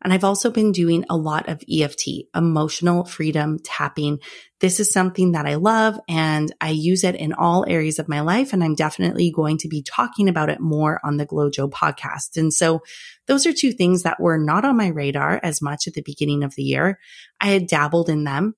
And 0.04 0.14
I've 0.14 0.24
also 0.24 0.52
been 0.52 0.72
doing 0.72 1.06
a 1.10 1.18
lot 1.18 1.50
of 1.50 1.64
EFT, 1.70 2.28
emotional 2.36 3.04
freedom 3.04 3.58
tapping. 3.64 4.20
This 4.60 4.80
is 4.80 4.92
something 4.92 5.32
that 5.32 5.48
I 5.48 5.56
love 5.56 6.00
and 6.08 6.54
I 6.62 6.70
use 6.70 7.04
it 7.04 7.16
in 7.16 7.34
all 7.34 7.66
areas 7.68 7.98
of 7.98 8.08
my 8.08 8.22
life. 8.22 8.54
And 8.54 8.64
I'm 8.64 8.76
definitely 8.76 9.32
going 9.32 9.58
to 9.60 9.68
be 9.68 9.82
talking 9.82 10.30
about 10.30 10.50
it 10.50 10.60
more 10.60 11.00
on 11.04 11.18
the 11.18 11.26
GlowJo 11.26 11.72
podcast. 11.72 12.38
And 12.38 12.54
so 12.54 12.84
those 13.26 13.48
are 13.48 13.54
two 13.54 13.72
things 13.72 14.04
that 14.04 14.20
were 14.20 14.38
not 14.38 14.66
on 14.66 14.78
my 14.78 14.88
radar 14.88 15.40
as 15.42 15.62
much 15.64 15.88
at 15.88 15.96
the 15.96 16.04
beginning 16.04 16.44
of 16.44 16.54
the 16.56 16.64
year. 16.64 17.00
I 17.42 17.48
had 17.48 17.68
dabbled 17.68 18.10
in 18.10 18.24
them, 18.24 18.54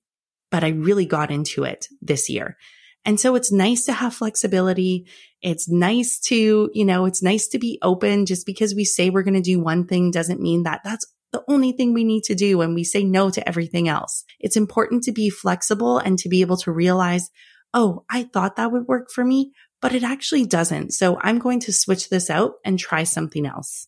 but 0.50 0.62
I 0.62 0.68
really 0.68 1.06
got 1.06 1.30
into 1.30 1.64
it 1.64 1.88
this 2.02 2.28
year. 2.28 2.58
And 3.04 3.18
so 3.18 3.34
it's 3.34 3.50
nice 3.50 3.84
to 3.84 3.92
have 3.92 4.14
flexibility. 4.14 5.06
It's 5.40 5.68
nice 5.70 6.18
to, 6.26 6.70
you 6.72 6.84
know, 6.84 7.06
it's 7.06 7.22
nice 7.22 7.48
to 7.48 7.58
be 7.58 7.78
open. 7.82 8.26
Just 8.26 8.46
because 8.46 8.74
we 8.74 8.84
say 8.84 9.10
we're 9.10 9.22
going 9.22 9.34
to 9.34 9.40
do 9.40 9.60
one 9.60 9.86
thing 9.86 10.10
doesn't 10.10 10.40
mean 10.40 10.64
that 10.64 10.82
that's 10.84 11.06
the 11.32 11.42
only 11.48 11.72
thing 11.72 11.94
we 11.94 12.04
need 12.04 12.24
to 12.24 12.34
do 12.34 12.60
and 12.60 12.74
we 12.74 12.84
say 12.84 13.04
no 13.04 13.30
to 13.30 13.48
everything 13.48 13.88
else. 13.88 14.24
It's 14.38 14.56
important 14.56 15.04
to 15.04 15.12
be 15.12 15.30
flexible 15.30 15.98
and 15.98 16.18
to 16.18 16.28
be 16.28 16.40
able 16.40 16.56
to 16.58 16.72
realize, 16.72 17.30
oh, 17.72 18.04
I 18.10 18.24
thought 18.24 18.56
that 18.56 18.72
would 18.72 18.88
work 18.88 19.10
for 19.10 19.24
me, 19.24 19.52
but 19.80 19.94
it 19.94 20.02
actually 20.02 20.44
doesn't. 20.44 20.92
So 20.92 21.18
I'm 21.22 21.38
going 21.38 21.60
to 21.60 21.72
switch 21.72 22.08
this 22.08 22.30
out 22.30 22.54
and 22.64 22.78
try 22.78 23.04
something 23.04 23.46
else. 23.46 23.86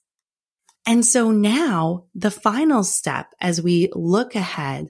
And 0.87 1.05
so 1.05 1.31
now 1.31 2.07
the 2.14 2.31
final 2.31 2.83
step 2.85 3.29
as 3.40 3.62
we 3.62 3.90
look 3.92 4.35
ahead, 4.35 4.88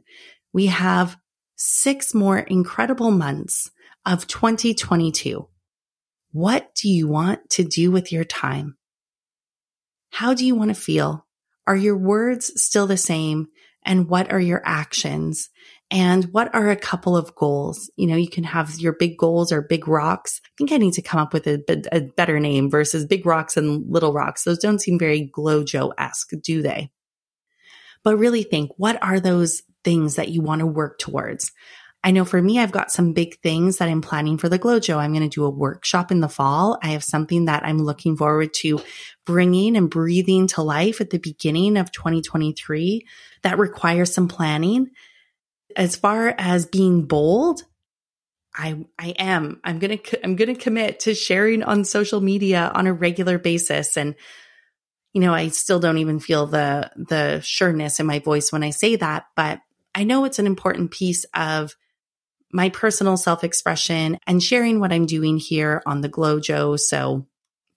we 0.53 0.67
have 0.67 1.17
six 1.57 2.15
more 2.15 2.39
incredible 2.39 3.11
months 3.11 3.71
of 4.05 4.27
2022. 4.27 5.49
What 6.33 6.75
do 6.75 6.89
you 6.89 7.09
want 7.09 7.51
to 7.51 7.65
do 7.65 7.91
with 7.91 8.11
your 8.13 8.25
time? 8.25 8.77
How 10.11 10.35
do 10.35 10.45
you 10.45 10.55
want 10.55 10.71
to 10.71 10.81
feel? 10.81 11.27
Are 11.67 11.77
your 11.77 11.97
words 11.97 12.63
still 12.63 12.87
the 12.87 12.97
same? 12.97 13.49
And 13.85 14.09
what 14.09 14.33
are 14.33 14.41
your 14.41 14.63
actions? 14.65 15.51
And 15.91 16.25
what 16.33 16.55
are 16.55 16.71
a 16.71 16.77
couple 16.77 17.17
of 17.17 17.35
goals? 17.35 17.91
You 17.97 18.07
know, 18.07 18.17
you 18.17 18.29
can 18.29 18.45
have 18.45 18.79
your 18.79 18.95
big 18.95 19.19
goals 19.19 19.53
or 19.53 19.61
big 19.61 19.87
rocks. 19.87 20.41
I 20.45 20.49
think 20.57 20.73
I 20.73 20.79
need 20.79 20.95
to 20.95 21.03
come 21.03 21.21
up 21.21 21.35
with 21.35 21.47
a, 21.47 21.63
a 21.93 22.01
better 22.17 22.41
name 22.41 22.71
versus 22.71 23.05
big 23.05 23.27
rocks 23.27 23.57
and 23.57 23.85
little 23.91 24.13
rocks. 24.13 24.45
Those 24.45 24.59
don't 24.59 24.81
seem 24.81 24.99
very 24.99 25.31
GlowJo-esque, 25.37 26.31
do 26.43 26.63
they? 26.63 26.91
But 28.05 28.17
really 28.17 28.43
think, 28.43 28.71
what 28.77 29.03
are 29.03 29.21
those 29.21 29.63
things 29.85 30.17
that 30.17 30.31
you 30.31 30.41
want 30.41 30.61
to 30.61 30.67
work 30.67 30.99
towards? 30.99 31.53
I 32.05 32.11
know 32.11 32.25
for 32.25 32.43
me, 32.43 32.59
I've 32.59 32.73
got 32.73 32.91
some 32.91 33.13
big 33.13 33.41
things 33.41 33.77
that 33.77 33.89
I'm 33.89 34.01
planning 34.01 34.37
for 34.37 34.49
the 34.49 34.59
GlowJo. 34.59 34.97
I'm 34.97 35.13
going 35.13 35.29
to 35.29 35.35
do 35.35 35.45
a 35.45 35.51
workshop 35.51 36.11
in 36.11 36.21
the 36.21 36.29
fall. 36.29 36.79
I 36.83 36.89
have 36.89 37.05
something 37.05 37.45
that 37.45 37.65
I'm 37.65 37.79
looking 37.79 38.17
forward 38.17 38.53
to 38.55 38.81
bringing 39.25 39.77
and 39.77 39.89
breathing 39.89 40.49
to 40.49 40.63
life 40.63 41.01
at 41.01 41.11
the 41.11 41.19
beginning 41.19 41.77
of 41.77 41.93
2023 41.93 43.07
that 43.43 43.59
requires 43.59 44.13
some 44.13 44.27
planning. 44.27 44.89
As 45.77 45.95
far 45.95 46.35
as 46.37 46.67
being 46.67 47.07
bold, 47.07 47.63
I, 48.53 48.85
I 48.99 49.11
am, 49.11 49.61
I'm 49.63 49.79
going 49.79 49.97
to, 49.97 50.25
I'm 50.25 50.35
going 50.35 50.53
to 50.53 50.61
commit 50.61 51.01
to 51.01 51.15
sharing 51.15 51.63
on 51.63 51.85
social 51.85 52.21
media 52.21 52.71
on 52.75 52.89
a 52.89 52.93
regular 52.93 53.39
basis. 53.39 53.97
And, 53.97 54.17
you 55.13 55.21
know, 55.21 55.33
I 55.33 55.49
still 55.49 55.79
don't 55.79 55.99
even 55.99 56.19
feel 56.19 56.47
the, 56.47 56.91
the 56.97 57.41
sureness 57.43 58.01
in 58.01 58.07
my 58.07 58.19
voice 58.19 58.51
when 58.51 58.65
I 58.65 58.71
say 58.71 58.97
that, 58.97 59.27
but 59.37 59.61
I 59.95 60.03
know 60.03 60.25
it's 60.25 60.41
an 60.41 60.47
important 60.47 60.91
piece 60.91 61.25
of 61.33 61.77
my 62.53 62.69
personal 62.69 63.17
self 63.17 63.43
expression 63.45 64.19
and 64.27 64.43
sharing 64.43 64.79
what 64.79 64.93
I'm 64.93 65.07
doing 65.07 65.39
here 65.39 65.83
on 65.87 66.01
the 66.01 66.09
GlowJo. 66.09 66.79
So 66.79 67.27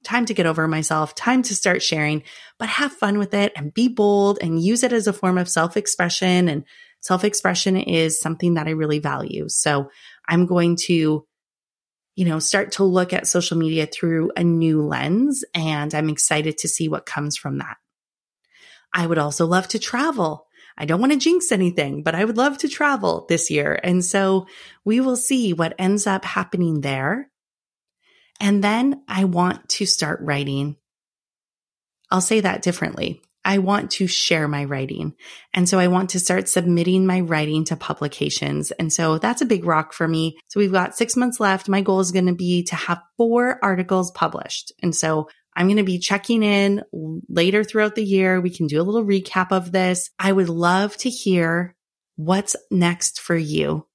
time 0.04 0.26
to 0.26 0.34
get 0.34 0.46
over 0.46 0.68
myself, 0.68 1.16
time 1.16 1.42
to 1.44 1.56
start 1.56 1.82
sharing, 1.82 2.24
but 2.60 2.70
have 2.70 2.94
fun 2.94 3.18
with 3.18 3.34
it 3.34 3.54
and 3.56 3.74
be 3.74 3.88
bold 3.88 4.38
and 4.42 4.62
use 4.62 4.84
it 4.84 4.94
as 4.94 5.08
a 5.08 5.14
form 5.14 5.38
of 5.38 5.50
self 5.50 5.78
expression. 5.78 6.48
And 6.50 6.66
self 7.02 7.24
expression 7.24 7.78
is 7.78 8.20
something 8.20 8.54
that 8.56 8.68
I 8.68 8.72
really 8.72 9.00
value. 9.00 9.50
So 9.50 9.90
I'm 10.28 10.46
going 10.46 10.78
to, 10.86 11.26
you 12.16 12.26
know, 12.26 12.40
start 12.40 12.74
to 12.74 12.84
look 12.84 13.14
at 13.14 13.28
social 13.28 13.58
media 13.58 13.88
through 13.88 14.32
a 14.36 14.44
new 14.44 14.84
lens 14.84 15.44
and 15.54 15.94
I'm 15.94 16.10
excited 16.10 16.60
to 16.60 16.68
see 16.68 16.88
what 16.88 17.06
comes 17.06 17.38
from 17.38 17.58
that. 17.58 17.78
I 18.94 19.06
would 19.06 19.18
also 19.18 19.46
love 19.46 19.68
to 19.70 19.80
travel. 19.80 20.45
I 20.78 20.86
don't 20.86 21.00
want 21.00 21.14
to 21.14 21.20
jinx 21.20 21.52
anything, 21.52 22.04
but 22.04 22.16
I 22.16 22.26
would 22.26 22.38
love 22.38 22.58
to 22.60 22.70
travel 22.70 23.26
this 23.30 23.50
year. 23.50 23.80
And 23.84 24.04
so 24.04 24.48
we 24.84 25.00
will 25.00 25.16
see 25.16 25.54
what 25.54 25.76
ends 25.80 26.06
up 26.06 26.26
happening 26.26 26.82
there. 26.82 27.30
And 28.40 28.64
then 28.64 29.04
I 29.08 29.24
want 29.24 29.70
to 29.70 29.86
start 29.86 30.20
writing. 30.22 30.76
I'll 32.12 32.22
say 32.22 32.42
that 32.42 32.62
differently. 32.62 33.22
I 33.46 33.60
want 33.60 33.92
to 33.92 34.08
share 34.08 34.48
my 34.48 34.66
writing. 34.66 35.14
And 35.54 35.70
so 35.70 35.78
I 35.78 35.88
want 35.88 36.10
to 36.10 36.20
start 36.20 36.50
submitting 36.50 37.06
my 37.06 37.22
writing 37.22 37.64
to 37.66 37.76
publications. 37.76 38.72
And 38.72 38.92
so 38.92 39.20
that's 39.20 39.42
a 39.42 39.46
big 39.46 39.66
rock 39.66 39.94
for 39.94 40.08
me. 40.08 40.38
So 40.48 40.60
we've 40.60 40.72
got 40.72 40.98
six 40.98 41.16
months 41.16 41.40
left. 41.40 41.70
My 41.70 41.82
goal 41.82 42.00
is 42.00 42.12
going 42.12 42.26
to 42.26 42.34
be 42.34 42.64
to 42.64 42.76
have 42.76 43.04
four 43.18 43.60
articles 43.62 44.10
published. 44.12 44.74
And 44.82 44.96
so 44.96 45.30
I'm 45.56 45.68
going 45.68 45.78
to 45.78 45.84
be 45.84 46.00
checking 46.00 46.44
in 46.44 46.84
later 47.30 47.64
throughout 47.64 47.96
the 47.96 48.04
year. 48.04 48.42
We 48.42 48.50
can 48.50 48.68
do 48.68 48.82
a 48.82 48.84
little 48.84 49.06
recap 49.06 49.52
of 49.52 49.72
this. 49.72 50.10
I 50.20 50.32
would 50.32 50.50
love 50.50 50.98
to 50.98 51.10
hear 51.10 51.76
what's 52.18 52.56
next 52.70 53.22
for 53.22 53.36
you. 53.36 53.88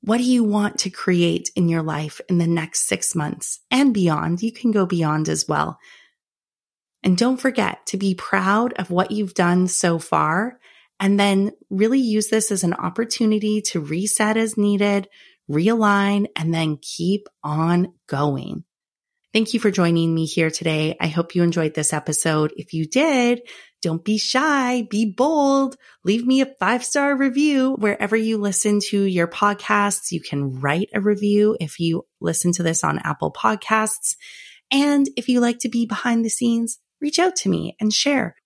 What 0.00 0.18
do 0.18 0.24
you 0.24 0.44
want 0.44 0.78
to 0.80 0.90
create 0.90 1.50
in 1.56 1.68
your 1.68 1.82
life 1.82 2.20
in 2.28 2.38
the 2.38 2.46
next 2.46 2.86
six 2.86 3.14
months 3.14 3.60
and 3.70 3.92
beyond? 3.94 4.42
You 4.42 4.52
can 4.52 4.70
go 4.70 4.86
beyond 4.86 5.28
as 5.28 5.48
well. 5.48 5.78
And 7.02 7.16
don't 7.18 7.40
forget 7.40 7.86
to 7.86 7.96
be 7.96 8.14
proud 8.14 8.72
of 8.74 8.90
what 8.90 9.10
you've 9.10 9.34
done 9.34 9.68
so 9.68 9.98
far 9.98 10.58
and 11.00 11.18
then 11.18 11.52
really 11.70 12.00
use 12.00 12.28
this 12.28 12.50
as 12.50 12.64
an 12.64 12.74
opportunity 12.74 13.60
to 13.60 13.80
reset 13.80 14.36
as 14.36 14.56
needed, 14.56 15.08
realign, 15.50 16.26
and 16.36 16.52
then 16.54 16.78
keep 16.80 17.28
on 17.42 17.92
going. 18.06 18.64
Thank 19.34 19.52
you 19.52 19.58
for 19.58 19.72
joining 19.72 20.14
me 20.14 20.26
here 20.26 20.48
today. 20.48 20.96
I 21.00 21.08
hope 21.08 21.34
you 21.34 21.42
enjoyed 21.42 21.74
this 21.74 21.92
episode. 21.92 22.52
If 22.56 22.72
you 22.72 22.86
did, 22.86 23.40
don't 23.82 24.04
be 24.04 24.16
shy, 24.16 24.86
be 24.88 25.06
bold. 25.06 25.74
Leave 26.04 26.24
me 26.24 26.40
a 26.40 26.54
five 26.60 26.84
star 26.84 27.16
review 27.16 27.72
wherever 27.72 28.14
you 28.14 28.38
listen 28.38 28.78
to 28.90 29.02
your 29.02 29.26
podcasts. 29.26 30.12
You 30.12 30.20
can 30.20 30.60
write 30.60 30.88
a 30.94 31.00
review 31.00 31.56
if 31.58 31.80
you 31.80 32.06
listen 32.20 32.52
to 32.52 32.62
this 32.62 32.84
on 32.84 33.00
Apple 33.00 33.32
Podcasts. 33.32 34.14
And 34.70 35.10
if 35.16 35.28
you 35.28 35.40
like 35.40 35.58
to 35.62 35.68
be 35.68 35.84
behind 35.84 36.24
the 36.24 36.30
scenes, 36.30 36.78
reach 37.00 37.18
out 37.18 37.34
to 37.38 37.48
me 37.48 37.76
and 37.80 37.92
share. 37.92 38.36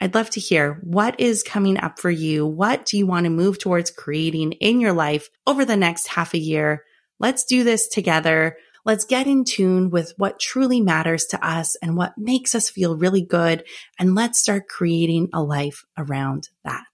I'd 0.00 0.14
love 0.14 0.30
to 0.30 0.40
hear 0.40 0.80
what 0.82 1.20
is 1.20 1.42
coming 1.42 1.78
up 1.78 1.98
for 1.98 2.10
you. 2.10 2.46
What 2.46 2.86
do 2.86 2.96
you 2.96 3.06
want 3.06 3.24
to 3.24 3.30
move 3.30 3.58
towards 3.58 3.90
creating 3.90 4.52
in 4.52 4.80
your 4.80 4.94
life 4.94 5.28
over 5.46 5.66
the 5.66 5.76
next 5.76 6.08
half 6.08 6.32
a 6.32 6.38
year? 6.38 6.84
Let's 7.20 7.44
do 7.44 7.64
this 7.64 7.88
together. 7.88 8.56
Let's 8.88 9.04
get 9.04 9.26
in 9.26 9.44
tune 9.44 9.90
with 9.90 10.14
what 10.16 10.40
truly 10.40 10.80
matters 10.80 11.26
to 11.26 11.46
us 11.46 11.76
and 11.82 11.94
what 11.94 12.16
makes 12.16 12.54
us 12.54 12.70
feel 12.70 12.96
really 12.96 13.20
good. 13.20 13.64
And 13.98 14.14
let's 14.14 14.40
start 14.40 14.66
creating 14.66 15.28
a 15.34 15.42
life 15.42 15.84
around 15.98 16.48
that. 16.64 16.86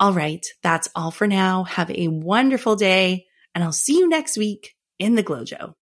All 0.00 0.12
right. 0.12 0.44
That's 0.64 0.88
all 0.96 1.12
for 1.12 1.28
now. 1.28 1.62
Have 1.62 1.92
a 1.92 2.08
wonderful 2.08 2.74
day 2.74 3.26
and 3.54 3.62
I'll 3.62 3.70
see 3.70 3.98
you 3.98 4.08
next 4.08 4.36
week 4.36 4.74
in 4.98 5.14
the 5.14 5.22
GlowJo. 5.22 5.74